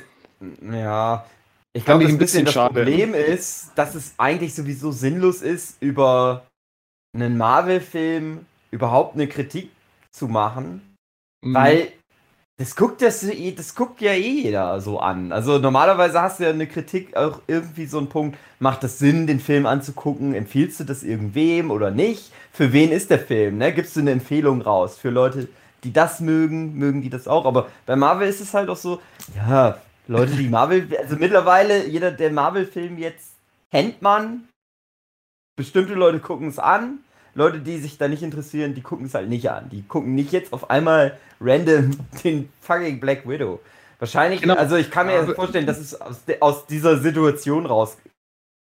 [0.62, 1.24] ja,
[1.72, 2.74] ich glaube, ein bisschen bisschen das schade.
[2.74, 6.46] Problem ist, dass es eigentlich sowieso sinnlos ist, über
[7.14, 9.70] einen Marvel-Film überhaupt eine Kritik
[10.10, 10.82] zu machen,
[11.42, 11.54] Mhm.
[11.54, 11.92] Weil
[12.58, 15.32] Das guckt, das, das guckt ja eh jeder so an.
[15.32, 19.26] Also normalerweise hast du ja eine Kritik auch irgendwie so einen Punkt, macht das Sinn,
[19.26, 20.34] den Film anzugucken?
[20.34, 22.32] Empfiehlst du das irgendwem oder nicht?
[22.52, 23.56] Für wen ist der Film?
[23.58, 23.72] Ne?
[23.72, 24.98] Gibst du eine Empfehlung raus?
[24.98, 25.48] Für Leute,
[25.84, 27.46] die das mögen, mögen die das auch.
[27.46, 29.00] Aber bei Marvel ist es halt auch so,
[29.36, 33.36] ja, Leute, die Marvel, also mittlerweile, jeder, der Marvel-Film jetzt
[33.70, 34.48] kennt man.
[35.56, 36.98] Bestimmte Leute gucken es an.
[37.34, 39.68] Leute, die sich da nicht interessieren, die gucken es halt nicht an.
[39.70, 43.60] Die gucken nicht jetzt auf einmal random den fucking Black Widow.
[43.98, 44.54] Wahrscheinlich, Genau.
[44.54, 47.64] also ich kann mir jetzt vorstellen, dass es aus, de, aus dieser Situation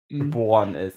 [0.08, 0.18] Mhm.
[0.20, 0.96] geboren ist.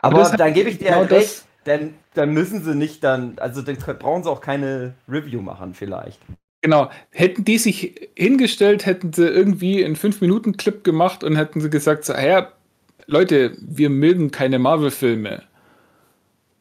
[0.00, 3.34] Aber Aber dann gebe ich dir genau halt recht, dann, dann müssen sie nicht dann,
[3.38, 6.20] also dann brauchen sie auch keine Review machen vielleicht.
[6.62, 6.88] Genau.
[7.10, 12.14] Hätten die sich hingestellt, hätten sie irgendwie einen 5-Minuten-Clip gemacht und hätten sie gesagt, so,
[12.14, 12.52] ja,
[13.06, 15.42] Leute, wir mögen keine Marvel-Filme.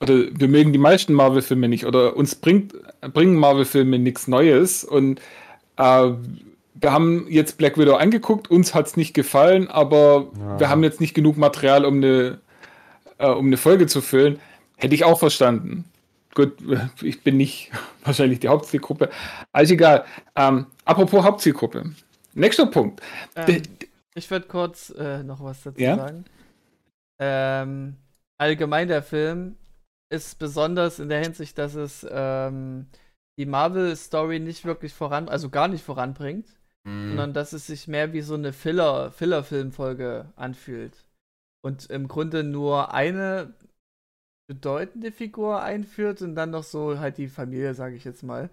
[0.03, 1.85] Oder wir mögen die meisten Marvel-Filme nicht.
[1.85, 2.73] Oder uns bringt,
[3.13, 4.83] bringen Marvel-Filme nichts Neues.
[4.83, 5.19] Und
[5.77, 6.11] äh,
[6.75, 10.59] wir haben jetzt Black Widow angeguckt, uns hat es nicht gefallen, aber Ja.
[10.59, 12.39] wir haben jetzt nicht genug Material, um eine,
[13.17, 14.39] äh, um eine Folge zu füllen.
[14.75, 15.85] Hätte ich auch verstanden.
[16.35, 16.53] Gut,
[17.01, 17.71] ich bin nicht
[18.03, 19.09] wahrscheinlich die Hauptzielgruppe.
[19.51, 20.03] Also egal.
[20.35, 21.91] Ähm, apropos Hauptzielgruppe.
[22.33, 23.01] Nächster Punkt.
[23.35, 23.61] Ähm,
[24.15, 25.95] ich würde kurz äh, noch was dazu Ja?
[25.95, 26.25] sagen.
[27.19, 27.95] Ähm,
[28.39, 29.55] allgemein der Film
[30.13, 32.87] ist besonders in der Hinsicht, dass es ähm,
[33.39, 36.47] die Marvel-Story nicht wirklich voran, also gar nicht voranbringt,
[36.85, 37.07] Mhm.
[37.09, 41.05] sondern dass es sich mehr wie so eine Filler, Filler-Filmfolge anfühlt.
[41.63, 43.53] Und im Grunde nur eine
[44.49, 48.49] bedeutende Figur einführt und dann noch so halt die Familie, sage ich jetzt mal.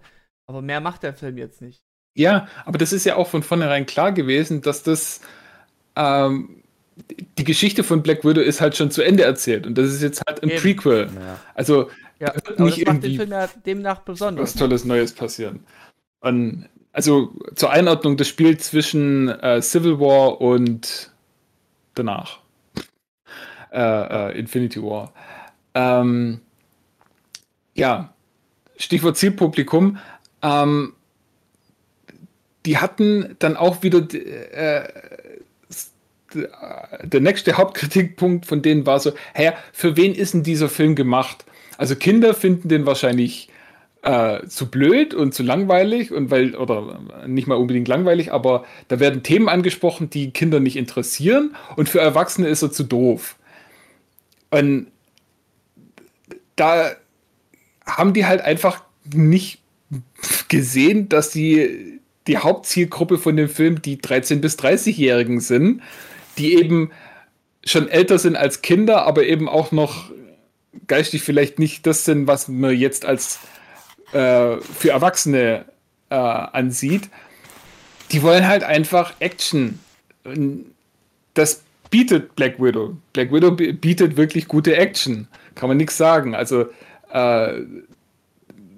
[0.49, 1.81] Aber mehr macht der Film jetzt nicht.
[2.17, 5.19] Ja, aber das ist ja auch von vornherein klar gewesen, dass das
[5.97, 6.60] ähm,
[7.37, 10.21] die Geschichte von Black Widow ist halt schon zu Ende erzählt und das ist jetzt
[10.27, 10.61] halt ein Eben.
[10.61, 11.09] Prequel.
[11.13, 11.39] Ja.
[11.53, 11.89] Also
[12.19, 14.53] Ja, wird aber nicht das macht den irgendwie Film ja demnach was besonders.
[14.55, 15.61] Tolles Neues passieren.
[16.19, 21.11] Und also zur Einordnung, das Spiel zwischen äh, Civil War und
[21.95, 22.39] danach.
[23.73, 25.13] Äh, äh, Infinity War.
[25.73, 26.41] Ähm,
[27.73, 28.13] ja,
[28.75, 29.97] Stichwort Zielpublikum.
[30.41, 30.91] Ähm,
[32.65, 34.87] die hatten dann auch wieder äh,
[36.33, 41.45] der nächste Hauptkritikpunkt von denen war so, hä, für wen ist denn dieser Film gemacht?
[41.77, 43.49] Also Kinder finden den wahrscheinlich
[44.03, 48.99] äh, zu blöd und zu langweilig und weil, oder nicht mal unbedingt langweilig, aber da
[48.99, 53.35] werden Themen angesprochen, die Kinder nicht interessieren und für Erwachsene ist er zu doof.
[54.49, 54.87] Und
[56.55, 56.91] da
[57.85, 59.59] haben die halt einfach nicht
[60.47, 65.81] gesehen, dass die, die Hauptzielgruppe von dem Film die 13- bis 30-Jährigen sind,
[66.41, 66.91] die eben
[67.63, 70.11] schon älter sind als Kinder, aber eben auch noch
[70.87, 73.39] geistig vielleicht nicht das sind, was man jetzt als
[74.13, 75.65] äh, für Erwachsene
[76.09, 77.09] äh, ansieht.
[78.11, 79.79] Die wollen halt einfach Action.
[81.33, 82.97] Das bietet Black Widow.
[83.13, 85.27] Black Widow bietet wirklich gute Action.
[85.55, 86.33] Kann man nichts sagen.
[86.33, 86.65] Also
[87.13, 87.61] äh,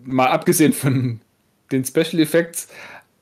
[0.04, 1.22] mal abgesehen von
[1.72, 2.68] den Special Effects,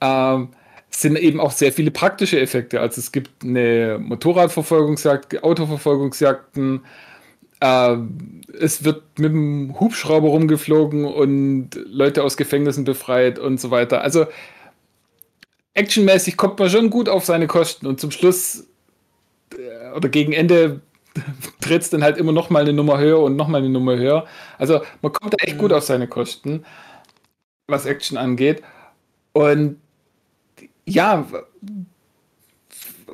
[0.02, 0.50] ähm,
[0.92, 2.82] sind eben auch sehr viele praktische Effekte.
[2.82, 6.82] Also es gibt eine Motorradverfolgungsjagd, Autoverfolgungsjagden,
[7.62, 14.02] ähm, es wird mit dem Hubschrauber rumgeflogen und Leute aus Gefängnissen befreit und so weiter.
[14.02, 14.26] Also
[15.76, 18.68] actionmäßig kommt man schon gut auf seine Kosten und zum Schluss
[19.54, 20.82] äh, oder gegen Ende
[21.62, 23.96] tritt es dann halt immer noch mal eine Nummer höher und noch mal eine Nummer
[23.96, 24.26] höher.
[24.58, 26.66] Also man kommt da echt gut auf seine Kosten,
[27.68, 28.64] was Action angeht.
[29.34, 29.81] Und
[30.86, 31.28] ja,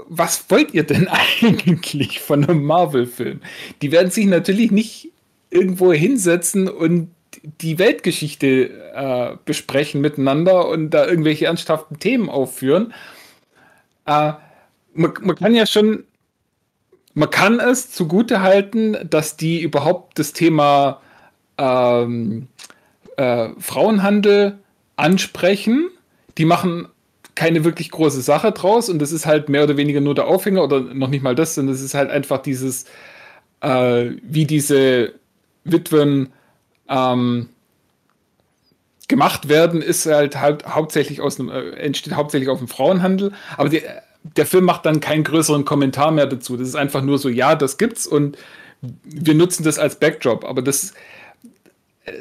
[0.07, 1.07] was wollt ihr denn
[1.41, 3.41] eigentlich von einem Marvel-Film?
[3.82, 5.11] Die werden sich natürlich nicht
[5.49, 7.09] irgendwo hinsetzen und
[7.61, 12.93] die Weltgeschichte äh, besprechen miteinander und da irgendwelche ernsthaften Themen aufführen.
[14.05, 14.34] Äh,
[14.93, 16.03] man, man kann ja schon,
[17.13, 21.01] man kann es zugute halten, dass die überhaupt das Thema
[21.57, 22.47] ähm,
[23.18, 24.57] äh, Frauenhandel
[24.95, 25.89] ansprechen.
[26.38, 26.88] Die machen
[27.38, 30.63] keine wirklich große Sache draus und das ist halt mehr oder weniger nur der Aufhänger
[30.63, 32.85] oder noch nicht mal das, sondern es ist halt einfach dieses,
[33.61, 35.13] äh, wie diese
[35.63, 36.33] Witwen
[36.89, 37.49] ähm,
[39.07, 43.69] gemacht werden, ist halt, halt hauptsächlich aus einem, äh, entsteht hauptsächlich auf dem Frauenhandel, aber
[43.69, 43.83] die,
[44.23, 46.57] der Film macht dann keinen größeren Kommentar mehr dazu.
[46.57, 48.35] Das ist einfach nur so, ja, das gibt's und
[49.03, 50.95] wir nutzen das als Backdrop, aber das
[52.05, 52.13] äh,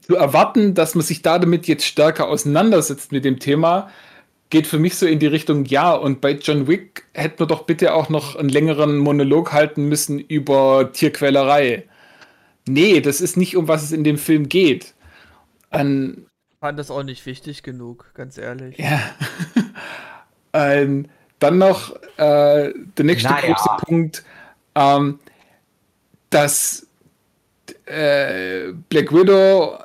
[0.00, 3.90] zu erwarten, dass man sich da damit jetzt stärker auseinandersetzt mit dem Thema,
[4.50, 7.64] geht für mich so in die Richtung, ja, und bei John Wick hätten wir doch
[7.64, 11.84] bitte auch noch einen längeren Monolog halten müssen über Tierquälerei.
[12.66, 14.94] Nee, das ist nicht, um was es in dem Film geht.
[15.70, 16.26] An,
[16.60, 18.78] fand das auch nicht wichtig genug, ganz ehrlich.
[18.78, 19.00] Ja.
[20.52, 21.08] ähm,
[21.38, 23.52] dann noch äh, der nächste Naja.
[23.52, 24.24] große Punkt,
[24.74, 25.18] ähm,
[26.30, 26.83] dass
[27.86, 29.78] äh, Black Widow,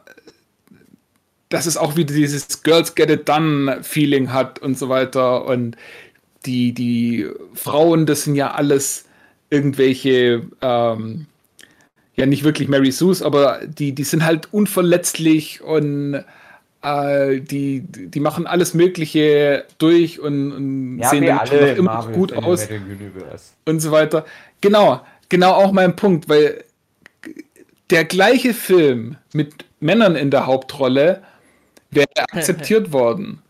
[1.49, 5.75] dass es auch wieder dieses Girls Get It Done Feeling hat und so weiter und
[6.45, 9.05] die, die Frauen, das sind ja alles
[9.49, 11.25] irgendwelche, ähm,
[12.15, 16.23] ja nicht wirklich Mary Sues, aber die, die sind halt unverletzlich und
[16.81, 22.15] äh, die, die machen alles Mögliche durch und, und Ja, sehen dann alle immer Marvel
[22.15, 22.67] gut aus
[23.65, 24.25] und so weiter.
[24.61, 26.63] Genau, genau auch mein Punkt, weil
[27.89, 31.21] der gleiche Film mit Männern in der Hauptrolle
[31.91, 33.41] wäre akzeptiert worden.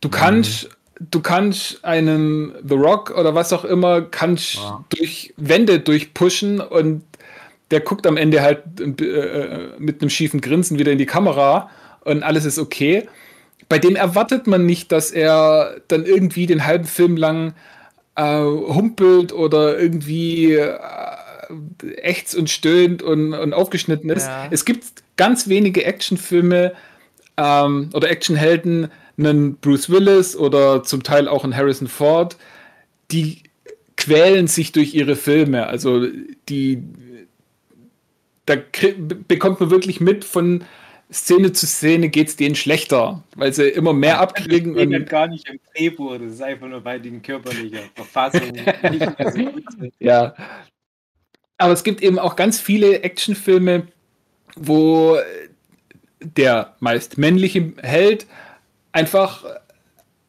[0.00, 0.68] Du kannst,
[1.00, 4.84] du kannst einen The Rock oder was auch immer, kannst Ja.
[4.90, 7.02] durch Wände durchpushen und
[7.70, 11.68] der guckt am Ende halt äh, mit einem schiefen Grinsen wieder in die Kamera
[12.04, 13.08] und alles ist okay.
[13.68, 17.54] Bei dem erwartet man nicht, dass er dann irgendwie den halben Film lang
[18.14, 20.78] äh, humpelt oder irgendwie äh,
[21.96, 24.26] ächzt und stöhnt und, und aufgeschnitten ist.
[24.26, 24.48] Ja.
[24.50, 24.84] Es gibt
[25.16, 26.72] ganz wenige Actionfilme
[27.36, 28.88] ähm, oder Actionhelden,
[29.18, 32.36] einen Bruce Willis oder zum Teil auch einen Harrison Ford,
[33.10, 33.42] die
[33.96, 35.66] quälen sich durch ihre Filme.
[35.66, 36.06] Also
[36.48, 36.82] die
[38.46, 38.54] da
[39.26, 40.64] bekommt man wirklich mit von
[41.12, 45.28] Szene zu Szene geht es denen schlechter, weil sie immer mehr abkriegen Das und gar
[45.28, 49.38] nicht im Drehbuch, das ist einfach nur, weil die in körperlicher Verfassung nicht mehr so
[49.38, 49.94] gut sind.
[50.00, 50.34] Ja.
[51.58, 53.86] Aber es gibt eben auch ganz viele Actionfilme,
[54.56, 55.18] wo
[56.20, 58.26] der meist männliche Held
[58.92, 59.44] einfach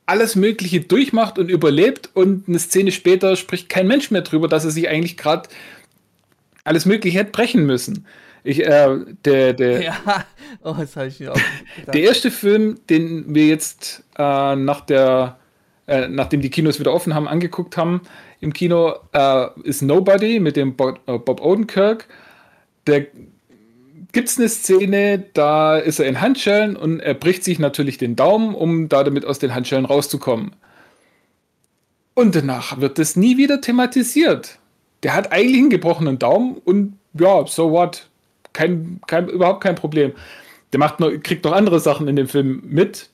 [0.06, 4.64] alles Mögliche durchmacht und überlebt und eine Szene später spricht kein Mensch mehr drüber, dass
[4.64, 5.50] er sich eigentlich gerade
[6.64, 8.06] alles Mögliche hätte brechen müssen.
[8.44, 10.26] Ich, äh, der, der, Ja,
[10.64, 11.40] oh, das habe ich mir auch
[11.76, 11.94] gedacht.
[11.94, 15.38] der erste Film, den wir jetzt äh, nach der,
[15.88, 18.02] äh, nachdem die Kinos wieder offen haben, angeguckt haben
[18.40, 22.08] im Kino, äh, ist Nobody mit dem Bob, äh, Bob Odenkirk.
[22.86, 23.00] Da
[24.12, 28.16] gibt es eine Szene, da ist er in Handschellen und er bricht sich natürlich den
[28.16, 30.56] Daumen, um da damit aus den Handschellen rauszukommen.
[32.14, 34.58] Und danach wird das nie wieder thematisiert.
[35.04, 38.08] Der hat eigentlich einen gebrochenen Daumen und ja, so what?
[38.54, 40.14] Kein, kein, überhaupt kein Problem.
[40.74, 43.10] Der macht noch, kriegt noch andere Sachen in dem Film mit.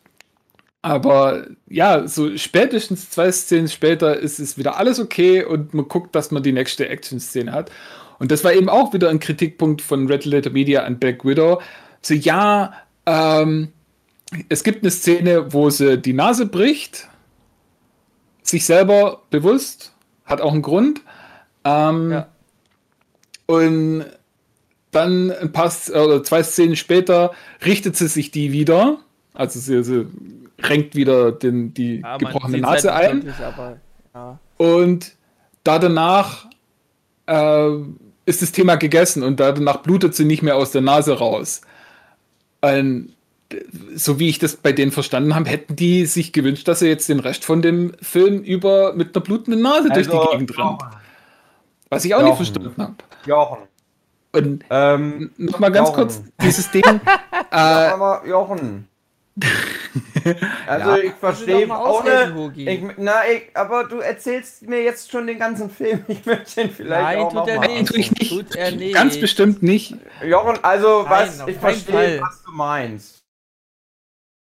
[0.83, 6.13] Aber ja, so spätestens zwei Szenen später ist es wieder alles okay und man guckt,
[6.13, 7.71] dass man die nächste Action-Szene hat.
[8.19, 11.61] Und das war eben auch wieder ein Kritikpunkt von Red Letter Media an Black Widow.
[12.01, 12.73] So, ja,
[13.05, 13.69] ähm,
[14.49, 17.07] es gibt eine Szene, wo sie die Nase bricht,
[18.41, 19.93] sich selber bewusst,
[20.25, 21.01] hat auch einen Grund.
[21.63, 22.27] Ähm, Ja.
[23.45, 24.05] Und
[24.91, 27.31] dann ein paar oder zwei Szenen später
[27.65, 28.99] richtet sie sich die wieder.
[29.33, 30.07] Also sie, sie
[30.63, 33.15] renkt wieder den, die Ja, gebrochene Nase halt ein.
[33.17, 33.77] nicht wirklich, aber,
[34.13, 34.39] ja.
[34.57, 35.15] Und
[35.63, 36.45] da danach
[37.27, 37.69] äh,
[38.25, 41.61] ist das Thema gegessen und da danach blutet sie nicht mehr aus der Nase raus.
[42.61, 43.09] Ähm,
[43.95, 47.07] so wie ich das bei denen verstanden habe, hätten die sich gewünscht, dass er jetzt
[47.09, 50.81] den Rest von dem Film über mit einer blutenden Nase durch die Gegend rennt.
[51.89, 52.45] Was ich auch nicht Jochen.
[52.45, 52.95] verstanden habe.
[53.25, 53.57] Jochen.
[54.31, 55.95] Und Ähm, nochmal ganz Jochen.
[55.99, 56.83] kurz dieses Ding.
[57.51, 58.87] äh, Jochen.
[60.67, 60.97] Also Ja.
[60.97, 62.53] ich verstehe ausreden, ohne.
[62.55, 66.05] Ich, na, ich, aber du erzählst mir jetzt schon den ganzen Film.
[66.07, 67.95] Ich möchte ihn vielleicht Nein, auch tut noch er mal nicht.
[67.97, 68.31] ich nicht.
[68.31, 68.93] Tut er nicht.
[68.95, 69.95] Ganz bestimmt nicht.
[70.25, 72.21] Jochen, also Nein, was, ich verstehe, Fall.
[72.21, 73.19] was du meinst.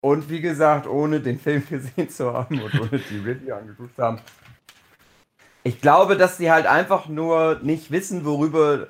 [0.01, 4.01] Und wie gesagt, ohne den Film gesehen zu haben und ohne die Review angeguckt zu
[4.01, 4.19] haben.
[5.63, 8.88] Ich glaube, dass die halt einfach nur nicht wissen, worüber.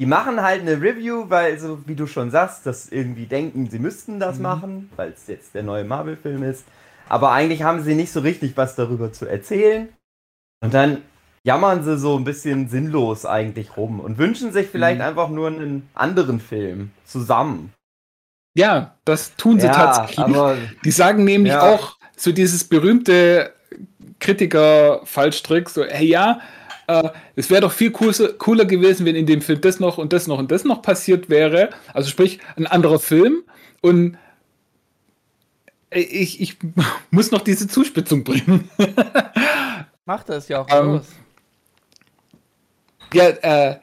[0.00, 3.78] Die machen halt eine Review, weil, so wie du schon sagst, dass irgendwie denken, sie
[3.78, 4.42] müssten das Mhm.
[4.42, 6.64] machen, weil es jetzt der neue Marvel-Film ist.
[7.08, 9.90] Aber eigentlich haben sie nicht so richtig was darüber zu erzählen.
[10.62, 11.02] Und dann
[11.44, 15.06] jammern sie so ein bisschen sinnlos eigentlich rum und wünschen sich vielleicht Mhm.
[15.06, 17.72] einfach nur einen anderen Film zusammen.
[18.56, 20.18] Ja, das tun sie tatsächlich.
[20.18, 21.74] aber Die sagen nämlich Ja.
[21.74, 23.52] auch so dieses berühmte
[24.18, 26.40] Kritiker-Fallstrick, so, hey ja,
[26.90, 30.26] äh, es wäre doch viel cooler, gewesen, wenn in dem Film das noch und das
[30.26, 31.70] noch und das noch passiert wäre.
[31.94, 33.44] Also sprich, ein anderer Film
[33.80, 34.18] und
[35.92, 36.56] ich, ich
[37.10, 38.68] muss noch diese Zuspitzung bringen.
[40.04, 41.06] Mach das ja auch Ähm, los.
[43.12, 43.76] Ja, äh,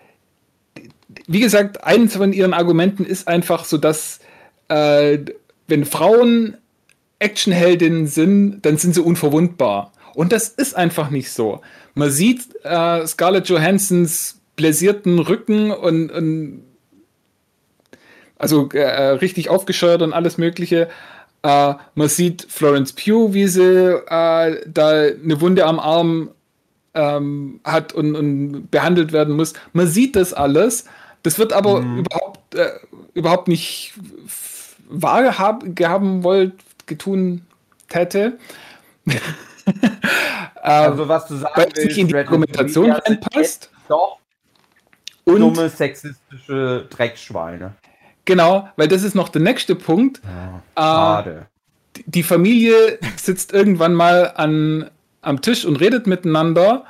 [1.28, 4.20] wie gesagt, eines von ihren Argumenten ist einfach so, dass
[4.70, 5.20] äh,
[5.68, 6.58] wenn Frauen
[7.20, 9.92] Actionheldinnen sind, dann sind sie unverwundbar.
[10.18, 11.62] Und das ist einfach nicht so.
[11.94, 16.64] Man sieht äh, Scarlett Johansons bläsierten Rücken und, und
[18.40, 20.90] also äh, richtig aufgescheuert und alles Mögliche.
[21.44, 26.30] Äh, man sieht Florence Pugh, wie sie äh, da eine Wunde am Arm
[26.96, 29.54] ähm, hat und, und behandelt werden muss.
[29.74, 30.86] Man sieht das alles.
[31.22, 32.00] Das wird aber Mhm.
[32.00, 32.70] überhaupt, äh,
[33.14, 33.94] überhaupt nicht
[34.26, 36.54] f- wahr hab, gehaben wollt,
[36.88, 37.42] getun
[37.92, 38.40] hätte.
[39.68, 39.74] ähm,
[40.64, 43.70] Also was du sagen weil es nicht in die Argumentation reinpasst.
[43.88, 44.20] Doch
[45.26, 47.74] und dumme, sexistische Dreckschweine.
[48.26, 50.22] genau, weil das ist noch der nächste Punkt.
[50.24, 51.46] Ja, Äh, schade.
[52.06, 54.90] die Familie sitzt irgendwann mal an,
[55.22, 56.86] am Tisch und redet miteinander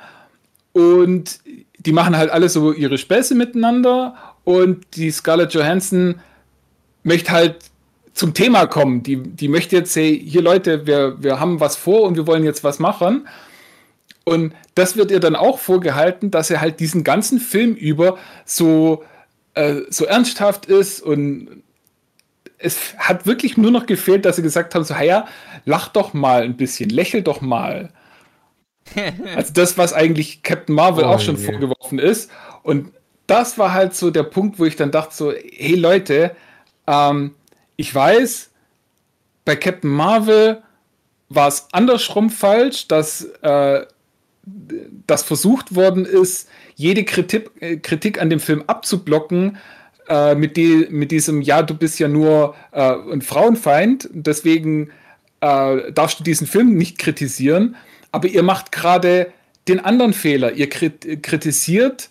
[0.72, 1.40] und
[1.80, 4.14] die machen halt alle so ihre Späße miteinander
[4.44, 6.20] und die Scarlett Johansson
[7.02, 7.56] möchte halt
[8.18, 9.04] zum Thema kommen.
[9.04, 12.42] Die, die möchte jetzt say, hier Leute, wir, wir haben was vor und wir wollen
[12.42, 13.28] jetzt was machen.
[14.24, 19.04] Und das wird ihr dann auch vorgehalten, dass er halt diesen ganzen Film über so,
[19.54, 21.62] äh, so ernsthaft ist und
[22.58, 25.28] es hat wirklich nur noch gefehlt, dass sie gesagt haben, so, ja,
[25.64, 27.92] lach doch mal ein bisschen, lächel doch mal.
[29.36, 31.44] Also das, was eigentlich Captain Marvel Oh auch schon je.
[31.44, 32.30] vorgeworfen ist.
[32.62, 32.90] Und
[33.28, 36.34] das war halt so der Punkt, wo ich dann dachte so, hey Leute,
[36.86, 37.34] ähm,
[37.78, 38.50] ich weiß,
[39.44, 40.62] bei Captain Marvel
[41.30, 43.86] war es andersrum falsch, dass äh,
[45.06, 49.58] das versucht worden ist, jede Kritik, äh, Kritik an dem Film abzublocken,
[50.08, 54.90] äh, mit, die, mit diesem, ja, du bist ja nur äh, ein Frauenfeind, deswegen
[55.40, 57.76] darfst du diesen Film nicht kritisieren.
[58.10, 59.32] Aber ihr macht gerade
[59.68, 60.54] den anderen Fehler.
[60.54, 62.10] Ihr krit kritisiert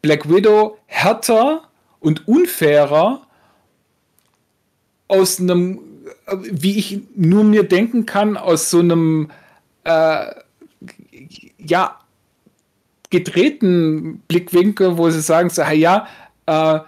[0.00, 1.68] Black Widow härter
[2.00, 3.25] und unfairer
[5.08, 5.80] aus einem,
[6.50, 9.30] wie ich nur mir denken kann, aus so einem
[9.84, 10.26] äh,
[11.58, 11.98] ja
[13.10, 16.08] gedrehten Blickwinkel, wo sie sagen, so, hey, ja,
[16.46, 16.80] äh,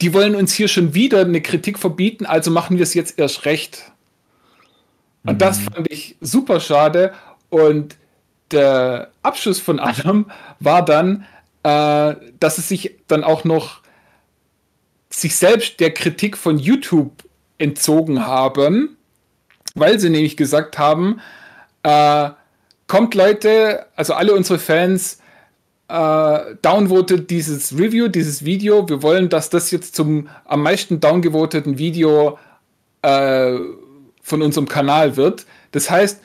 [0.00, 3.44] die wollen uns hier schon wieder eine Kritik verbieten, also machen wir es jetzt erst
[3.46, 3.90] recht.
[5.24, 7.12] Und das fand ich super schade.
[7.50, 7.96] Und
[8.52, 10.26] der Abschluss von allem
[10.60, 11.24] war dann,
[11.62, 13.80] äh, dass es sich dann auch noch
[15.16, 17.24] sich selbst der Kritik von YouTube
[17.56, 18.98] entzogen haben,
[19.74, 21.20] weil sie nämlich gesagt haben,
[21.82, 22.28] äh,
[22.86, 25.20] kommt Leute, also alle unsere Fans,
[25.88, 28.86] äh, downvotet dieses Review, dieses Video.
[28.90, 32.38] Wir wollen, dass das jetzt zum am meisten downgevoteten Video
[33.00, 33.54] äh,
[34.20, 35.46] von unserem Kanal wird.
[35.70, 36.20] Das heißt,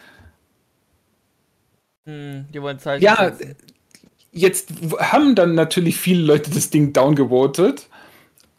[2.05, 3.55] Hm, die wollen Zeichen ja, setzen.
[4.33, 4.69] jetzt
[4.99, 7.87] haben dann natürlich viele Leute das Ding downgevotet,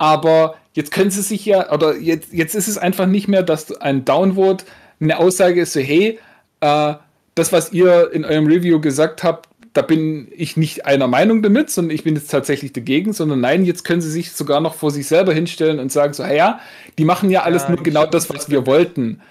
[0.03, 3.71] aber jetzt können sie sich ja, oder jetzt, jetzt ist es einfach nicht mehr, dass
[3.71, 4.65] ein Downvote
[5.01, 6.19] eine Aussage ist, so, hey,
[6.59, 6.95] äh,
[7.37, 11.71] das, was ihr in eurem Review gesagt habt, da bin ich nicht einer Meinung damit,
[11.71, 14.91] sondern ich bin jetzt tatsächlich dagegen, sondern nein, jetzt können sie sich sogar noch vor
[14.91, 16.59] sich selber hinstellen und sagen so, hey, ja,
[16.99, 19.23] die machen ja alles Ja, nur genau das, was wir wollten.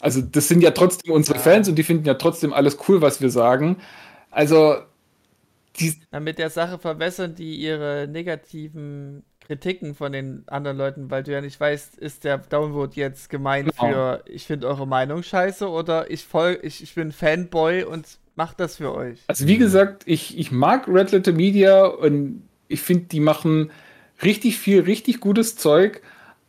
[0.00, 3.20] Also das sind ja trotzdem unsere Fans und die finden ja trotzdem alles cool, was
[3.20, 3.78] wir sagen.
[4.30, 4.76] Also
[5.80, 11.22] die, Na, mit der Sache verbessern die ihre negativen Kritiken von den anderen Leuten, weil
[11.22, 13.92] du ja nicht weißt, ist der Downvote jetzt gemeint Genau.
[13.92, 18.54] für ich finde eure Meinung scheiße oder ich voll, ich, ich bin Fanboy und mach
[18.54, 19.20] das für euch.
[19.26, 23.70] Also wie gesagt, ich, ich mag Red Letter Media und ich finde, die machen
[24.22, 26.00] richtig viel, richtig gutes Zeug.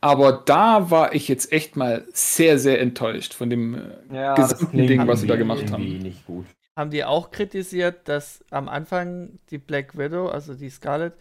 [0.02, 3.80] Aber da war ich jetzt echt mal sehr, sehr enttäuscht von dem äh,
[4.16, 5.98] Ja, gesamten Ding, was sie da gemacht haben.
[6.00, 6.46] nicht gut.
[6.76, 11.14] Haben die auch kritisiert, dass am Anfang die Black Widow, also die Scarlet,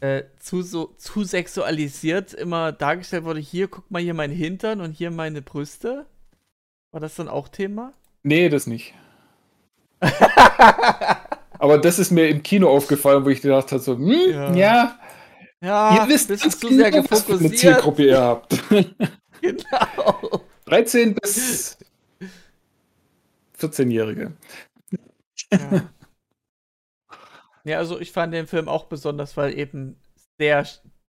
[0.00, 4.92] äh, zu, so, zu sexualisiert immer dargestellt wurde, hier guck mal hier mein Hintern und
[4.92, 6.06] hier meine Brüste?
[6.92, 7.92] War das dann auch Thema?
[8.22, 8.94] Nee, das nicht.
[11.58, 14.54] Aber das ist mir im Kino aufgefallen, wo ich gedacht habe, so, hm, Ja.
[14.54, 14.98] ja,
[15.62, 17.56] Ja, ihr wisst ganz du zu sehr für eine gefokussiert.
[17.58, 18.58] Zielgruppe ihr habt.
[19.42, 20.40] Genau.
[20.64, 21.76] 13 bis
[23.60, 24.32] 14-Jährige.
[25.52, 25.82] Ja.
[27.66, 29.96] Ja, also ich fand den Film auch besonders, weil eben
[30.38, 30.64] sehr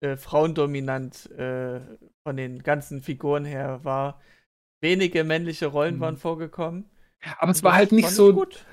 [0.02, 1.80] äh, frauendominant äh,
[2.24, 4.20] von den ganzen Figuren her war.
[4.82, 6.00] Wenige männliche Rollen Mhm.
[6.02, 6.86] waren vorgekommen.
[7.40, 8.66] Aber es war halt nicht so, gut.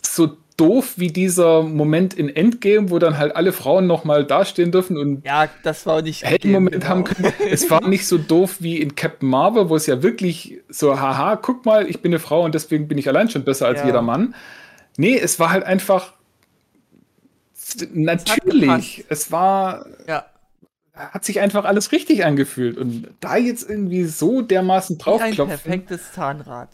[0.00, 4.96] so doof wie dieser Moment in Endgame, wo dann halt alle Frauen nochmal dastehen dürfen
[4.96, 7.30] und Ja, das war nicht Heldenmoment gegeben, haben genau.
[7.30, 7.50] können.
[7.50, 11.34] Es war nicht so doof wie in Captain Marvel, wo es ja wirklich so, haha,
[11.36, 13.86] guck mal, ich bin eine Frau und deswegen bin ich allein schon besser als Ja.
[13.86, 14.34] jeder Mann.
[14.96, 16.14] Nee, es war halt einfach
[17.92, 19.04] natürlich.
[19.08, 20.24] Es war, Ja,
[20.94, 22.78] hat sich einfach alles richtig angefühlt.
[22.78, 26.68] Und da jetzt irgendwie so dermaßen wie ein perfektes Zahnrad.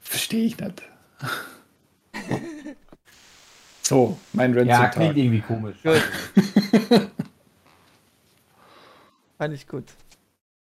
[0.00, 0.82] verstehe ich nicht.
[3.82, 5.76] so, mein Rant Ja, klingt irgendwie komisch.
[5.82, 6.02] Gut.
[9.38, 9.84] Fand ich gut.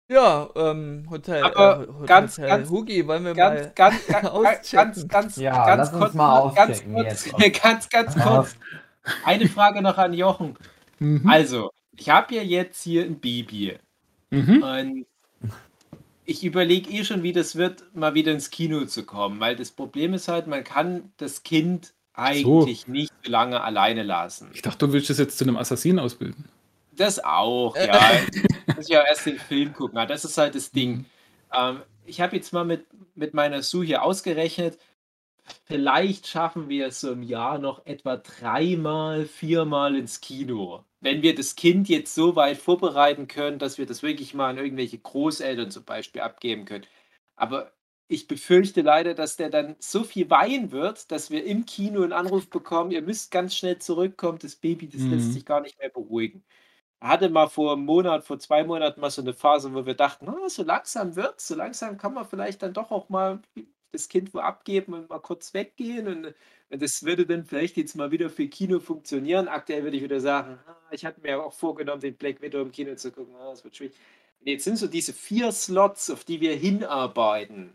[0.09, 1.43] Ja, ähm, Hotel.
[1.45, 3.73] Aber äh, Ho- ganz- Hotel ganz- Hugi, wollen wir Ganz, mal.
[3.75, 4.69] ganz, ganz, auschecken.
[4.73, 7.63] ganz, ganz, Ja, ganz lass uns kurz, mal ganz kurz, jetzt.
[7.63, 8.57] ganz, ganz kurz.
[9.25, 10.57] Eine Frage noch an Jochen.
[10.99, 11.29] Mhm.
[11.29, 13.79] Also, ich habe ja jetzt hier ein Baby
[14.31, 14.63] Mhm.
[14.63, 15.07] und
[16.25, 19.71] ich überlege eh schon, wie das wird, mal wieder ins Kino zu kommen, weil das
[19.71, 24.51] Problem ist halt, man kann das Kind eigentlich nicht so lange alleine lassen.
[24.55, 26.47] Ich dachte, du willst es jetzt zu einem Assassinen ausbilden.
[26.97, 28.01] Das auch, ja.
[28.77, 29.99] Muss ich ja erst den Film gucken.
[29.99, 31.05] aber Das ist halt das Ding.
[31.53, 34.79] Ähm, ich habe jetzt mal mit, mit meiner Sue hier ausgerechnet,
[35.65, 40.85] vielleicht schaffen wir es so im Jahr noch etwa dreimal, viermal ins Kino.
[41.01, 44.59] Wenn wir das Kind jetzt so weit vorbereiten können, dass wir das wirklich mal an
[44.59, 46.87] irgendwelche Großeltern zum Beispiel abgeben können.
[47.37, 47.73] Aber
[48.09, 52.13] ich befürchte leider, dass der dann so viel weinen wird, dass wir im Kino einen
[52.13, 55.35] Anruf bekommen, ihr müsst ganz schnell zurückkommen, das Baby, das lässt Mhm.
[55.35, 56.45] sich gar nicht mehr beruhigen
[57.01, 60.25] hatte mal vor einem Monat, vor zwei Monaten mal so eine Phase, wo wir dachten,
[60.27, 63.41] na, so langsam wird's, so langsam kann man vielleicht dann doch auch mal
[63.95, 66.35] das Kind wo abgeben und mal kurz weggehen und,
[66.71, 69.49] und das würde dann vielleicht jetzt mal wieder für Kino funktionieren.
[69.49, 72.73] Aktuell würde ich wieder sagen, ah, ich hatte mir auch vorgenommen, den Black Widow im
[72.73, 73.95] Kino zu gucken, ah, das wird schwierig.
[74.41, 77.73] Und jetzt sind so diese vier Slots, auf die wir hinarbeiten.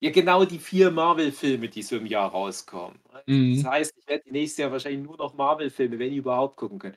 [0.00, 2.98] Ja, genau die vier Marvel-Filme, die so im Jahr rauskommen.
[3.26, 3.56] Mhm.
[3.56, 6.96] Das heißt, ich werde nächstes Jahr wahrscheinlich nur noch Marvel-Filme, wenn überhaupt, gucken können.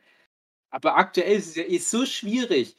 [0.69, 2.77] Aber aktuell ist es ja ist so schwierig.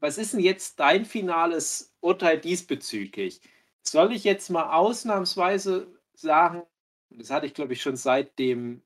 [0.00, 3.40] Was ist denn jetzt dein finales Urteil diesbezüglich?
[3.82, 6.62] Soll ich jetzt mal ausnahmsweise sagen,
[7.10, 8.82] das hatte ich glaube ich schon seit dem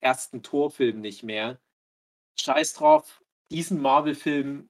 [0.00, 1.58] ersten Torfilm nicht mehr,
[2.38, 4.68] scheiß drauf, diesen Marvel-Film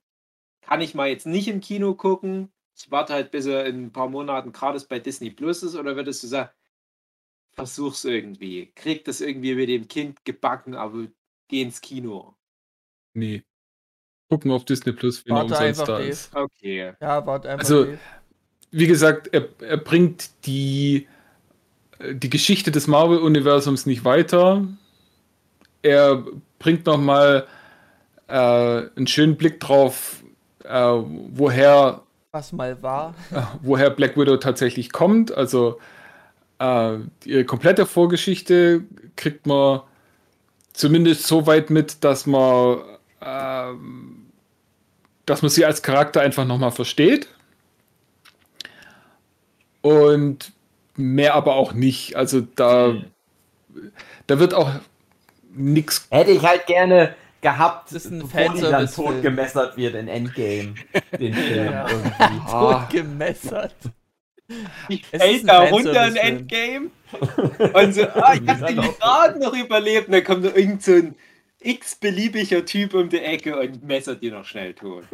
[0.60, 2.52] kann ich mal jetzt nicht im Kino gucken.
[2.76, 5.96] Ich warte halt, bis er in ein paar Monaten gratis bei Disney Plus ist, oder
[5.96, 6.50] würdest du sagen,
[7.52, 11.06] versuch's irgendwie, krieg das irgendwie mit dem Kind gebacken, aber
[11.48, 12.36] geh ins Kino.
[13.14, 13.44] Nee.
[14.28, 16.36] Gucken auf Disney Plus, wenn er Warte umsonst einfach, da ist.
[16.36, 16.94] Okay.
[17.00, 17.64] Ja, warte einfach.
[17.64, 17.96] Also.
[18.76, 21.06] Wie gesagt, er, er bringt die,
[21.98, 24.66] äh, die Geschichte des Marvel-Universums nicht weiter.
[25.80, 26.22] Er
[26.58, 27.46] bringt nochmal
[28.28, 30.22] äh, einen schönen Blick drauf,
[30.62, 32.02] äh, woher
[32.32, 33.14] Was mal war.
[33.30, 35.32] äh, woher Black Widow tatsächlich kommt.
[35.32, 35.78] Also
[36.58, 38.82] äh, ihre komplette Vorgeschichte
[39.16, 39.80] kriegt man
[40.74, 42.80] zumindest so weit mit, dass man,
[43.22, 44.26] ähm,
[45.24, 47.28] dass man sie als Charakter einfach nochmal versteht.
[49.86, 50.52] Und
[50.96, 52.16] mehr aber auch nicht.
[52.16, 52.94] Also da,
[54.26, 54.70] da wird auch
[55.54, 56.06] nichts.
[56.10, 59.06] Hätte ich halt gerne gehabt, Das ist ein bevor die dann Fanservice-Film.
[59.14, 60.74] tot gemessert wird in Endgame.
[61.20, 61.88] Den Film Ja.
[61.88, 62.10] irgendwie.
[62.46, 62.82] Ah.
[62.82, 63.74] Tot gemessert.
[64.88, 66.16] Ich fällt da runter in.
[66.16, 66.90] Endgame
[67.74, 70.06] und so, ah, ich hab den gerade noch überlebt.
[70.08, 71.14] Und dann kommt noch irgend so ein
[71.60, 75.04] x-beliebiger Typ um die Ecke und messert die noch schnell tot.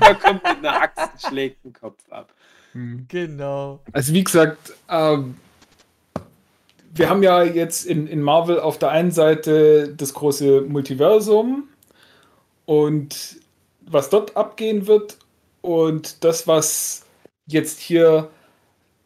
[0.00, 2.32] da kommt mit einer Axt und schlägt den Kopf ab.
[3.08, 3.80] Genau.
[3.92, 5.36] Also wie gesagt, ähm,
[6.94, 11.68] wir haben ja jetzt in, in Marvel auf der einen Seite das große Multiversum
[12.66, 13.36] und
[13.86, 15.16] was dort abgehen wird
[15.60, 17.04] und das, was
[17.46, 18.30] jetzt hier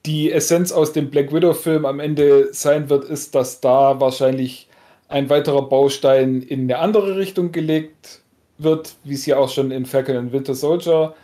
[0.05, 4.69] die Essenz aus dem Black Widow-Film am Ende sein wird, ist, dass da wahrscheinlich
[5.09, 8.23] ein weiterer Baustein in eine andere Richtung gelegt
[8.59, 11.15] wird, wie es ja auch schon in Falcon and Winter Soldier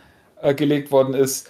[0.41, 1.49] äh, gelegt worden ist.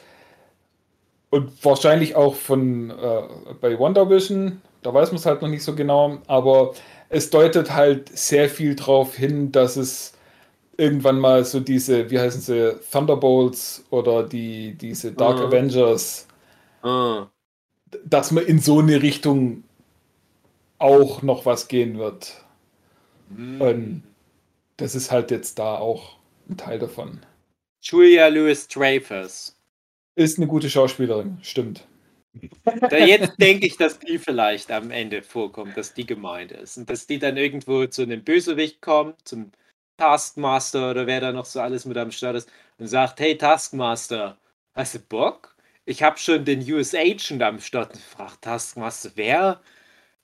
[1.29, 3.21] Und wahrscheinlich auch von äh,
[3.61, 6.73] bei Wonder Vision, da weiß man es halt noch nicht so genau, aber
[7.09, 10.13] es deutet halt sehr viel darauf hin, dass es
[10.77, 15.43] irgendwann mal so diese, wie heißen sie, Thunderbolts oder die, diese Dark Mhm.
[15.43, 16.27] Avengers,
[16.83, 17.29] Ah.
[18.05, 19.63] dass man in so eine Richtung
[20.77, 22.43] auch noch was gehen wird.
[23.29, 23.59] Hm.
[23.59, 24.03] Und
[24.77, 26.17] das ist halt jetzt da auch
[26.49, 27.21] ein Teil davon.
[27.81, 29.58] Julia Louis Dreyfus.
[30.19, 31.87] Ist eine gute Schauspielerin, stimmt.
[32.91, 36.77] Jetzt denke ich, dass die vielleicht am Ende vorkommt, dass die gemeint ist.
[36.77, 39.53] Und dass die dann irgendwo zu einem Bösewicht kommt, zum
[39.95, 44.37] Taskmaster oder wer da noch so alles mit am Start ist und sagt, hey Taskmaster,
[44.73, 45.55] hast du Bock?
[45.85, 49.61] Ich habe schon den US Agent am Start und fragt Taskmaster, wer?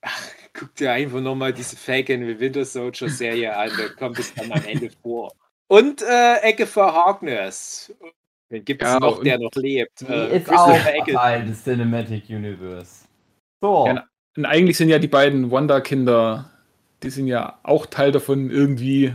[0.02, 4.34] Ach, guck dir einfach nochmal diese Falcon wie Winter Soldier Serie an, da kommt es
[4.34, 5.32] dann am Ende vor.
[5.68, 7.94] Und äh, Ecke für Harkness.
[8.50, 10.00] Den gibt es Ja, noch, der noch lebt.
[10.00, 10.78] Die Äh, ist auch.
[11.12, 13.04] Teil des Cinematic Universe.
[13.60, 13.86] So.
[13.86, 14.04] Ja,
[14.36, 16.50] Und eigentlich sind ja die beiden Wonder-Kinder,
[17.02, 19.12] die sind ja auch Teil davon irgendwie.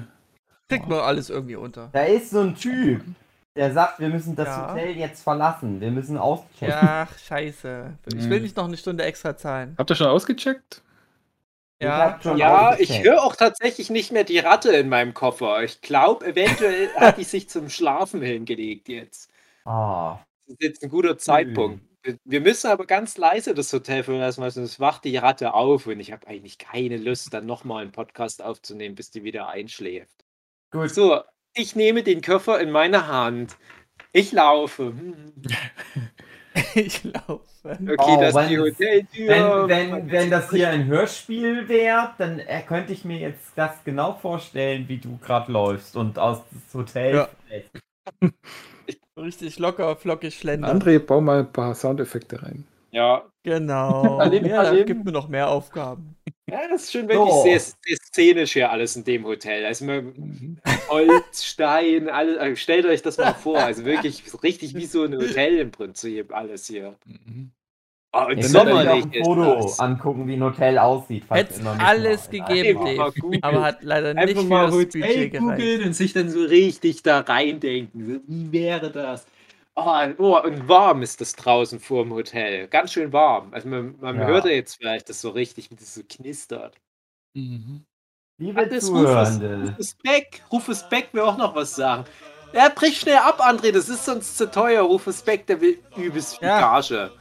[0.68, 1.90] Kriegt man alles irgendwie unter.
[1.94, 3.03] Da ist so ein Typ,
[3.56, 4.74] der sagt, wir müssen das Ja.
[4.74, 5.80] Hotel jetzt verlassen.
[5.80, 6.74] Wir müssen auschecken.
[6.74, 7.94] Ach, scheiße.
[8.16, 8.44] Ich will Mhm.
[8.44, 9.76] nicht noch eine Stunde extra zahlen.
[9.78, 10.82] Habt ihr schon ausgecheckt?
[11.82, 15.64] Ja, Ja, ich höre auch tatsächlich nicht mehr die Ratte in meinem Koffer.
[15.64, 19.30] Ich glaube, eventuell hat die sich zum Schlafen hingelegt jetzt.
[19.66, 21.82] Ah, Das ist jetzt ein guter Zeitpunkt.
[22.03, 25.86] Wir- Wir müssen aber ganz leise das Hotel verlassen, weil sonst wacht die Ratte auf
[25.86, 30.26] und ich habe eigentlich keine Lust, dann nochmal einen Podcast aufzunehmen, bis die wieder einschläft.
[30.72, 30.90] gut.
[30.90, 31.22] So,
[31.53, 33.56] ich nehme den Koffer in meine Hand.
[34.14, 34.94] Ich laufe.
[36.76, 37.41] Ich laufe.
[37.64, 39.68] Okay, Oh, das ist die wenn- Hoteltür.
[39.68, 43.84] Wenn, wenn, wenn das hier ein Hörspiel wäre, dann äh, könnte ich mir jetzt das
[43.84, 47.14] genau vorstellen, wie du gerade läufst und aus das Hotel.
[47.15, 47.30] Ja.
[49.18, 50.81] Richtig locker, flockig schlendern.
[50.81, 52.65] André, bau mal ein paar Soundeffekte rein.
[52.91, 54.18] Ja, Genau.
[54.19, 54.85] Alim, ja, Alim.
[54.85, 56.15] gib mir noch mehr Aufgaben.
[56.49, 57.43] ja, das ist schon wirklich So.
[57.43, 59.66] sehr, sehr szenisch hier alles in dem Hotel.
[59.66, 60.58] Also man, Mhm.
[60.90, 63.58] Holz, Stein, alles, also stellt euch das mal vor.
[63.60, 66.96] Also wirklich so richtig wie so ein Hotel im Prinzip alles hier.
[67.06, 67.52] Mhm.
[68.14, 69.80] Oh, und Ich sommerlich auch ein Foto das.
[69.80, 71.24] angucken, wie ein Hotel aussieht.
[71.26, 73.14] falls Hätte ihr noch nicht alles mal- gegeben, Dave.
[73.42, 77.04] Aber hat leider nicht Einfach mal für das Hotel googeln und sich dann so richtig
[77.04, 78.06] da reindenken.
[78.16, 79.26] So, Wie wäre das?
[79.78, 79.86] Oh,
[80.18, 82.68] oh, und warm ist das draußen vor dem Hotel.
[82.68, 83.54] Ganz schön warm.
[83.54, 84.28] Also man, man Ja.
[84.28, 86.76] hört ja jetzt vielleicht das so richtig, wie das so knistert.
[87.34, 87.86] Mhm.
[88.41, 90.41] Liebe Das Zuhörende, Rufus Beck.
[90.51, 92.05] Rufus Beck will auch noch was sagen.
[92.53, 94.81] Ja, brich schnell ab, André, das ist sonst zu teuer.
[94.81, 96.59] Rufus Beck, der will übelst viel Ja.
[96.59, 97.11] Gage.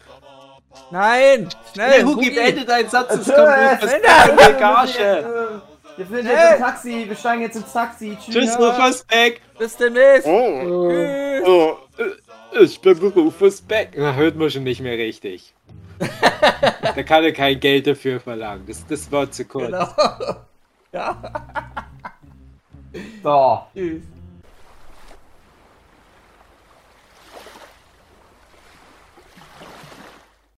[0.91, 1.49] Nein!
[1.75, 2.05] Schnell, Schnell!
[2.07, 5.61] Hugi, beende deinen Satz, es kommt Rufus Wenn Beck er- will Gage.
[5.99, 6.35] Wir sind Hey.
[6.51, 8.17] jetzt im Taxi, wir steigen jetzt ins Taxi.
[8.19, 8.35] Tschüss.
[8.35, 9.41] Tschüss, Rufus Beck.
[9.59, 10.27] Bis demnächst!
[10.27, 13.91] Oh, oh, äh, ich bin Rufus Beck.
[13.95, 15.53] Na, hört man schon nicht mehr richtig.
[16.95, 18.65] da kann er kein Geld dafür verlangen.
[18.67, 19.67] Das, das war zu kurz.
[19.67, 19.87] Genau.
[20.93, 21.17] Ja.
[23.23, 24.03] So, Tschüss.